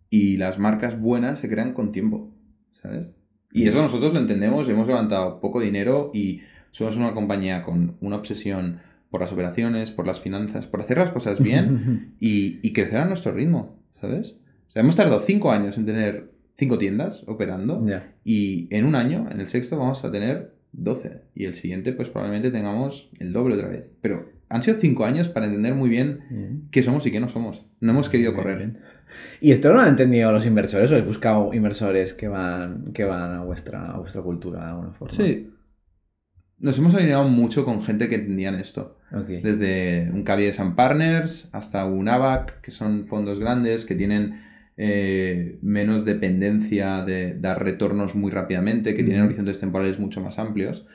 [0.09, 2.33] y las marcas buenas se crean con tiempo,
[2.73, 3.13] ¿sabes?
[3.53, 6.41] Y eso nosotros lo entendemos, hemos levantado poco dinero y
[6.71, 11.11] somos una compañía con una obsesión por las operaciones, por las finanzas, por hacer las
[11.11, 14.35] cosas bien y, crecer a nuestro ritmo, ¿sabes?
[14.69, 17.85] O sea, hemos tardado cinco años en tener cinco tiendas operando
[18.23, 22.09] y en un año, en el sexto, vamos a tener 12 y el siguiente pues
[22.09, 23.85] probablemente tengamos el doble otra vez.
[24.01, 27.65] Pero han sido cinco años para entender muy bien qué somos y qué no somos.
[27.79, 28.77] No hemos querido correr.
[29.39, 33.03] ¿Y esto no lo han entendido los inversores o habéis buscado inversores que van, que
[33.03, 35.13] van a, vuestra, a vuestra cultura de alguna forma?
[35.13, 35.49] Sí.
[36.59, 38.99] Nos hemos alineado mucho con gente que entendían esto.
[39.27, 44.41] Desde un Cavi de San Partners hasta un ABAC, que son fondos grandes que tienen
[44.83, 50.87] eh, menos dependencia de dar retornos muy rápidamente, que tienen horizontes temporales mucho más amplios.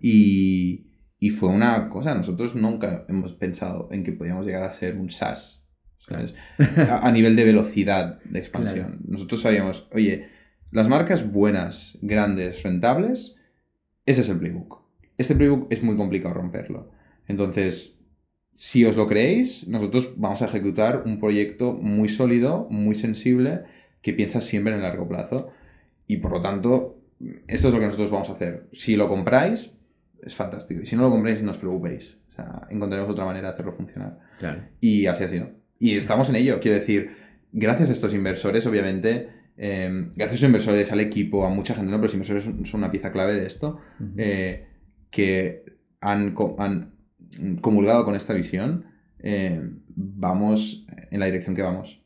[0.00, 0.86] Y,
[1.18, 5.10] y, fue una cosa, nosotros nunca hemos pensado en que podíamos llegar a ser un
[5.10, 5.62] SaaS
[6.08, 9.00] a, nivel de velocidad de expansión.
[9.06, 10.28] Nosotros sabíamos, oye,
[10.70, 13.36] las marcas buenas, grandes, rentables,
[14.06, 14.84] ese es el playbook.
[15.18, 16.90] Este playbook es muy complicado romperlo.
[17.28, 17.98] Entonces,
[18.54, 23.64] si os lo creéis, nosotros vamos a ejecutar un proyecto muy sólido, muy sensible,
[24.00, 25.50] que piensa siempre en el largo plazo.
[26.06, 27.00] Y por lo tanto,
[27.48, 28.68] esto es lo que nosotros vamos a hacer.
[28.72, 29.72] Si lo compráis,
[30.22, 30.82] es fantástico.
[30.82, 32.16] Y si no lo compráis, no os preocupéis.
[32.30, 34.20] O sea, encontraremos otra manera de hacerlo funcionar.
[34.80, 35.50] Y así ha sido.
[35.80, 37.10] Y estamos en ello, quiero decir,
[37.52, 41.90] gracias a estos inversores, obviamente, eh, gracias a estos inversores, al equipo, a mucha gente,
[41.90, 41.96] ¿no?
[41.96, 43.80] Pero los inversores son, una pieza clave de esto,
[44.16, 44.68] eh,
[45.10, 45.64] que
[46.00, 46.93] han, han,
[47.60, 48.84] comulgado con esta visión,
[49.18, 52.00] eh, vamos en la dirección que vamos.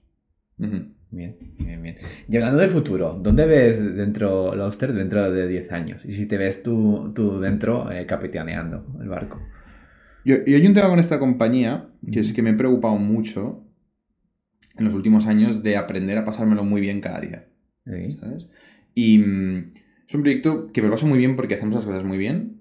[1.11, 1.97] Bien, bien, bien.
[2.29, 6.05] Llegando de futuro, ¿dónde ves dentro Lauster dentro de 10 años?
[6.05, 9.41] Y si te ves tú, tú dentro capitaneando el barco.
[10.25, 13.65] Yo, hay un tema con esta compañía que es que me he preocupado mucho
[14.77, 17.49] en los últimos años de aprender a pasármelo muy bien cada día.
[18.21, 18.49] ¿sabes?
[18.95, 19.71] Y mm,
[20.09, 22.61] es un proyecto que me pasa muy bien porque hacemos las cosas muy bien,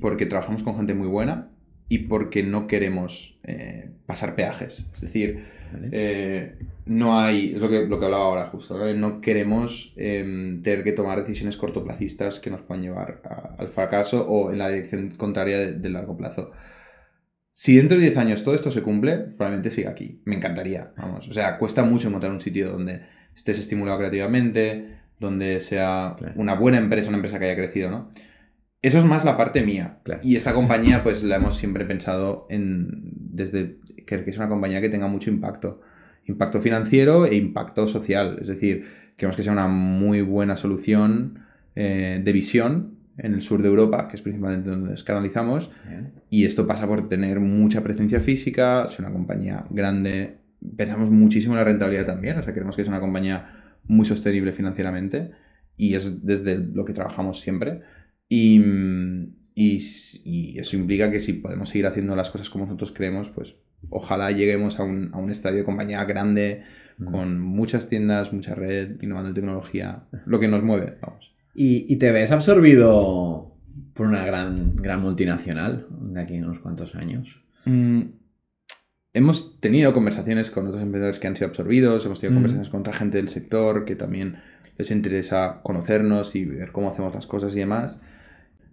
[0.00, 1.55] porque trabajamos con gente muy buena
[1.88, 4.84] y porque no queremos eh, pasar peajes.
[4.94, 5.44] Es decir,
[5.92, 6.56] eh,
[6.86, 10.92] no hay, es lo que, lo que hablaba ahora justo, no queremos em, tener que
[10.92, 13.20] tomar decisiones cortoplacistas que nos puedan llevar
[13.58, 16.52] al fracaso o en la dirección contraria del de largo plazo
[17.50, 20.20] Si dentro de 10 años todo esto se cumple, probablemente siga aquí.
[20.24, 21.28] Me encantaría, vamos.
[21.28, 23.02] O sea, cuesta mucho encontrar un sitio donde
[23.34, 28.10] estés estimulado creativamente, donde sea una buena empresa, una empresa que haya crecido, ¿no?
[28.82, 29.98] Eso es más la parte mía.
[30.22, 33.12] Y esta compañía, pues la hemos siempre pensado en.
[33.14, 35.80] desde que es una compañía que tenga mucho impacto.
[36.26, 38.38] Impacto financiero e impacto social.
[38.40, 38.84] Es decir,
[39.16, 41.40] queremos que sea una muy buena solución
[41.74, 45.70] eh, de visión en el sur de Europa, que es principalmente donde nos canalizamos.
[46.30, 50.38] Y esto pasa por tener mucha presencia física, ser una compañía grande.
[50.76, 52.38] Pensamos muchísimo en la rentabilidad también.
[52.38, 55.30] O sea, queremos que sea una compañía muy sostenible financieramente.
[55.76, 57.82] Y es desde lo que trabajamos siempre.
[58.28, 58.60] Y,
[59.54, 63.54] y, eso implica que si podemos seguir haciendo las cosas como nosotros creemos, pues
[63.90, 66.62] ojalá lleguemos a un, a un estadio de compañía grande,
[67.04, 71.34] con muchas tiendas, mucha red, innovando en tecnología, lo que nos mueve, vamos.
[71.54, 73.54] ¿Y, y te ves absorbido
[73.92, 77.42] por una gran, gran multinacional de aquí en unos cuantos años?
[77.66, 78.02] Mm,
[79.12, 82.92] hemos tenido conversaciones con otros emprendedores que han sido absorbidos, hemos tenido conversaciones con otra
[82.92, 84.36] gente del sector que también
[84.78, 88.00] les interesa conocernos y ver cómo hacemos las cosas y demás.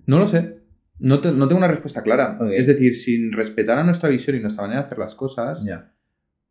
[0.06, 0.64] No lo sé.
[1.00, 2.40] No, tengo una respuesta clara.
[2.52, 5.66] Es decir, sin respetar a nuestra visión y nuestra manera de hacer las cosas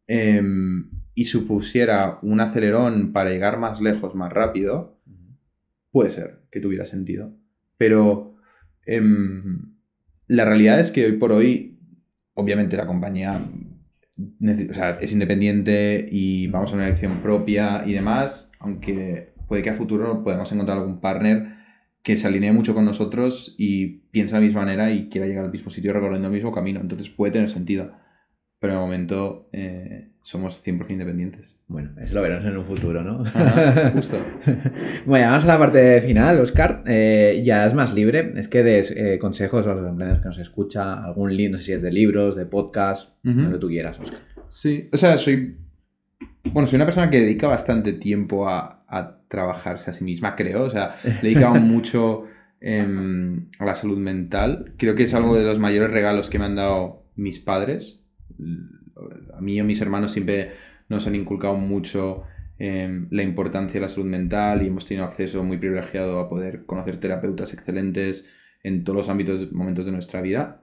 [0.06, 5.00] em, y supusiera un acelerón para llegar más lejos, más rápido,
[5.90, 7.34] puede ser que tuviera sentido.
[7.78, 8.36] Pero
[8.84, 9.74] em,
[10.26, 11.78] la realidad es que hoy por hoy,
[12.34, 13.48] obviamente la compañía
[15.00, 20.22] es independiente y vamos a una elección propia y demás, aunque puede que a futuro
[20.22, 21.61] podamos encontrar algún partner
[22.02, 25.44] que se alinee mucho con nosotros y piensa de la misma manera y quiera llegar
[25.44, 26.80] al mismo sitio recorriendo el mismo camino.
[26.80, 27.92] Entonces puede tener sentido.
[28.58, 31.56] Pero de momento eh, somos 100% independientes.
[31.66, 33.24] Bueno, eso lo verás en un futuro, ¿no?
[33.92, 34.18] justo.
[35.06, 36.84] bueno, vamos a la parte final, Oscar.
[36.86, 38.32] Eh, ya es más libre.
[38.36, 41.64] Es que des eh, consejos a los emprendedores que nos escucha, algún link, no sé
[41.64, 44.20] si es de libros, de podcast, lo que tú quieras, Oscar.
[44.50, 45.56] Sí, o sea, soy.
[46.44, 50.64] Bueno, soy una persona que dedica bastante tiempo a, a trabajarse a sí misma, creo.
[50.64, 52.26] O sea, le mucho
[52.60, 54.74] em, a la salud mental.
[54.76, 58.04] Creo que es algo de los mayores regalos que me han dado mis padres.
[59.34, 60.52] A mí y a mis hermanos siempre
[60.90, 62.24] nos han inculcado mucho
[62.58, 66.66] em, la importancia de la salud mental y hemos tenido acceso muy privilegiado a poder
[66.66, 68.28] conocer terapeutas excelentes
[68.62, 70.62] en todos los ámbitos, momentos de nuestra vida.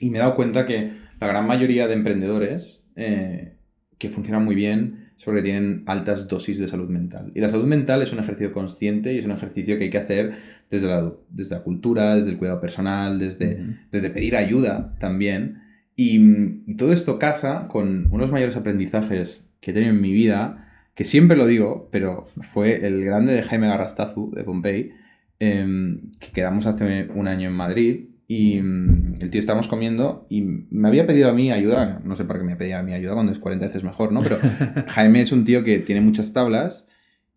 [0.00, 3.56] Y me he dado cuenta que la gran mayoría de emprendedores eh,
[3.96, 7.32] que funcionan muy bien porque tienen altas dosis de salud mental.
[7.34, 9.98] Y la salud mental es un ejercicio consciente y es un ejercicio que hay que
[9.98, 10.34] hacer
[10.70, 15.62] desde la, desde la cultura, desde el cuidado personal, desde, desde pedir ayuda también.
[15.96, 21.04] Y, todo esto casa con unos mayores aprendizajes que he tenido en mi vida, que
[21.04, 24.92] siempre lo digo, pero fue el grande de Jaime Garrastazu de Pompey,
[25.38, 30.40] em, que quedamos hace un año en Madrid y mm, el tío estábamos comiendo y
[30.42, 33.12] me había pedido a mí ayuda, no sé por qué me pedía a mí ayuda
[33.12, 34.22] cuando es 40 veces mejor, ¿no?
[34.22, 34.38] Pero
[34.88, 36.88] Jaime es un tío que tiene muchas tablas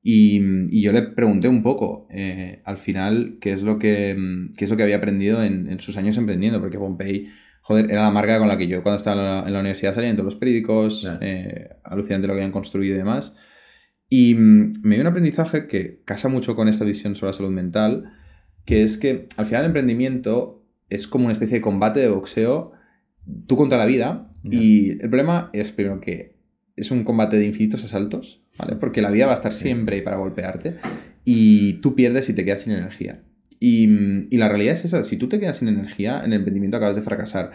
[0.02, 0.40] y,
[0.70, 4.66] y yo le pregunté un poco eh, al final qué es lo que, mm, qué
[4.66, 7.28] es lo que había aprendido en, en, sus años emprendiendo, porque Pompey,
[7.62, 10.16] joder, era la marca con la que yo cuando estaba en la, universidad salía en
[10.16, 13.34] todos los periódicos, eh, alucinante lo que habían construido y demás.
[14.08, 17.52] Y mm, me dio un aprendizaje que casa mucho con esta visión sobre la salud
[17.52, 18.14] mental,
[18.64, 20.55] que es que al final el emprendimiento
[20.90, 22.72] es como una especie de combate de boxeo,
[23.48, 24.32] tú contra la vida.
[24.44, 26.36] Y el problema es, primero, que
[26.76, 28.76] es un combate de infinitos asaltos, ¿vale?
[28.76, 30.76] Porque la vida va a estar siempre ahí para golpearte
[31.24, 33.24] y tú pierdes y te quedas sin energía.
[33.60, 33.90] Y,
[34.30, 36.96] y, la realidad es esa, si tú te quedas sin energía, en el emprendimiento acabas
[36.96, 37.52] de fracasar.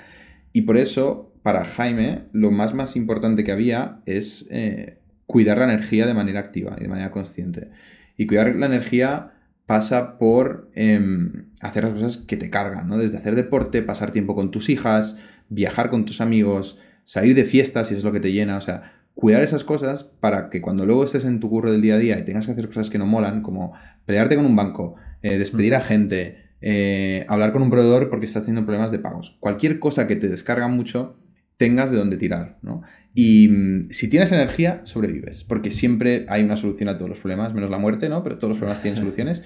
[0.53, 5.65] Y por eso, para Jaime, lo más, más importante que había es eh, cuidar la
[5.65, 7.69] energía de manera activa y de manera consciente.
[8.17, 9.33] Y cuidar la energía
[9.71, 12.99] pasa por em, hacer las cosas que te cargan, ¿no?
[12.99, 15.17] Desde hacer deporte, pasar tiempo con tus hijas,
[15.49, 18.95] viajar con tus amigos, salir de fiestas si es lo que te llena, o sea,
[19.15, 22.19] cuidar esas cosas para que cuando luego estés en tu curro del día a día
[22.19, 23.73] y tengas que hacer cosas que no molan, como
[24.07, 28.47] pelearte con un banco, eh, despedir a gente, eh, hablar con un proveedor porque estás
[28.47, 31.17] teniendo problemas de pagos, cualquier cosa que te descarga mucho,
[31.59, 32.83] tengas de dónde tirar, ¿no?
[33.15, 37.55] Y mm, si tienes energía, sobrevives, porque siempre hay una solución a todos los problemas,
[37.55, 38.23] menos la muerte, ¿no?
[38.23, 39.43] Pero todos los problemas tienen soluciones.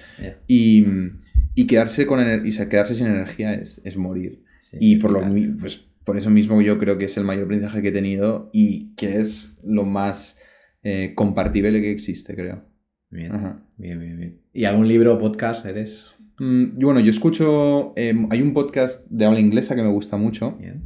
[0.47, 1.21] y, mm,
[1.55, 4.43] y, quedarse, con y quedarse sin energía es, es morir.
[4.79, 5.21] y por, lo,
[5.59, 8.93] pues, por eso mismo yo creo que es el mayor aprendizaje que he tenido y
[8.95, 10.39] que es lo más
[10.83, 12.63] eh, compartible que existe, creo.
[13.09, 13.31] Bien,
[13.77, 14.41] bien, bien, bien.
[14.51, 16.11] ¿Y algún libro o podcast eres?
[16.37, 20.57] Mm, bueno, yo escucho, em, hay un podcast de habla inglesa que me gusta mucho.
[20.59, 20.83] Bien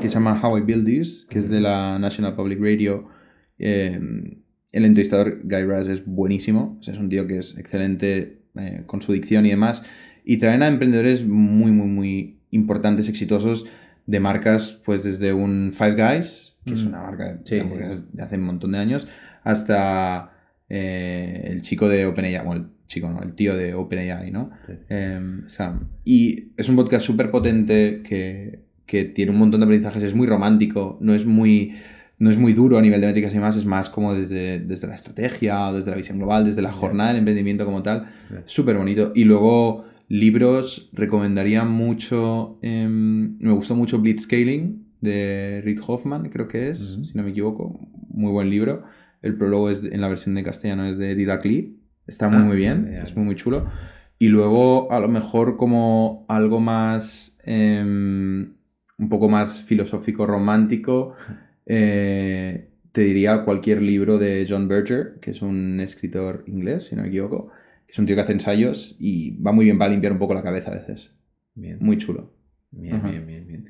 [0.00, 3.08] que se llama How I Build This, que es de la National Public Radio.
[3.58, 4.36] Em,
[4.72, 9.12] el entrevistador Guy Raz es buenísimo, es un tío que es excelente eh, con su
[9.12, 9.82] dicción y demás.
[10.24, 13.66] Y traen a emprendedores muy, muy, muy importantes, exitosos
[14.06, 17.56] de marcas, pues desde un Five Guys, que es una marca Sí.
[17.56, 19.08] de hace un montón de años,
[19.44, 20.32] hasta
[20.68, 24.50] eh, el chico de OpenAI, bueno, el chico no, el tío de OpenAI, ¿no?
[24.66, 24.72] Sí.
[24.88, 25.88] Em, Sam.
[26.04, 28.60] Y es un podcast súper potente que,
[28.90, 31.74] que tiene un montón de aprendizajes, es muy romántico, no es muy,
[32.18, 34.86] no es muy duro a nivel de métricas y más, es más como desde, desde
[34.88, 38.10] la estrategia, desde la visión global, desde la jornada del emprendimiento como tal.
[38.46, 39.12] Súper bonito.
[39.14, 46.70] Y luego, libros, recomendaría mucho, em, me gustó mucho Blitzscaling de Reid Hoffman, creo que
[46.70, 47.78] es, si no me equivoco.
[48.08, 48.82] Muy buen libro.
[49.22, 51.78] El prólogo es de- en la versión de castellano es de Didac Lee.
[52.06, 52.88] Está muy, Ah, muy bien.
[53.04, 53.66] Es muy, muy chulo.
[54.18, 57.38] Y luego, a lo mejor, como algo más.
[57.44, 58.54] em,
[59.00, 61.14] un poco más filosófico, romántico.
[61.66, 67.02] eh, te diría cualquier libro de John Berger, que es un escritor inglés, si no
[67.02, 67.50] me equivoco.
[67.88, 70.42] Es un tío que hace ensayos y va muy bien para limpiar un poco la
[70.42, 71.12] cabeza a veces.
[71.54, 71.78] Bien.
[71.80, 72.32] Muy chulo.
[72.72, 73.08] Bien, Ajá.
[73.10, 73.66] bien, bien, bien.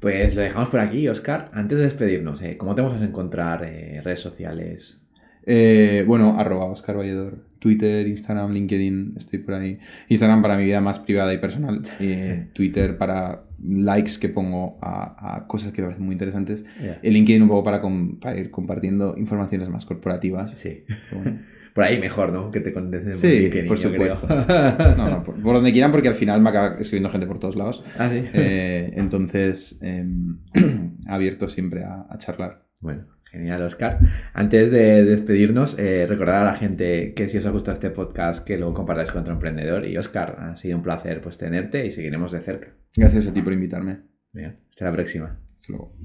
[0.00, 1.46] Pues lo dejamos por aquí, Oscar.
[1.52, 5.00] Antes de despedirnos, eh, ¿cómo te vamos a encontrar eh, redes sociales?
[5.46, 7.46] Eh, bueno, arroba Oscar Valledor.
[7.60, 9.78] Twitter, Instagram, LinkedIn, estoy por ahí.
[10.08, 11.82] Instagram para mi vida más privada y personal.
[12.52, 16.64] Twitter para likes que pongo a, a cosas que me parecen muy interesantes.
[16.82, 16.98] Ya.
[17.02, 20.52] El LinkedIn un poco para, com- para ir compartiendo informaciones más corporativas.
[20.58, 20.84] Sí.
[21.12, 21.38] Bueno.
[21.76, 22.50] Por ahí mejor, ¿no?
[22.50, 24.26] Que te contesten Sí, LinkedIn, por supuesto.
[24.96, 27.54] No, no, por, por donde quieran porque al final me acaba escribiendo gente por todos
[27.54, 27.84] lados.
[27.98, 28.22] ah, sí.
[28.32, 30.38] Eh, entonces, em,
[31.06, 32.62] abierto siempre a, a charlar.
[32.80, 33.04] Bueno,
[33.36, 33.98] genial, Oscar.
[34.32, 38.44] Antes de despedirnos, eh, recordar a la gente que si os ha gustado este podcast,
[38.44, 39.86] que lo compartáis con otro emprendedor.
[39.86, 42.74] Y Oscar, ha sido un placer pues tenerte y seguiremos de cerca.
[42.96, 44.00] Gracias a ti por invitarme.
[44.32, 45.40] Venga, hasta la próxima.
[45.54, 45.96] Hasta luego.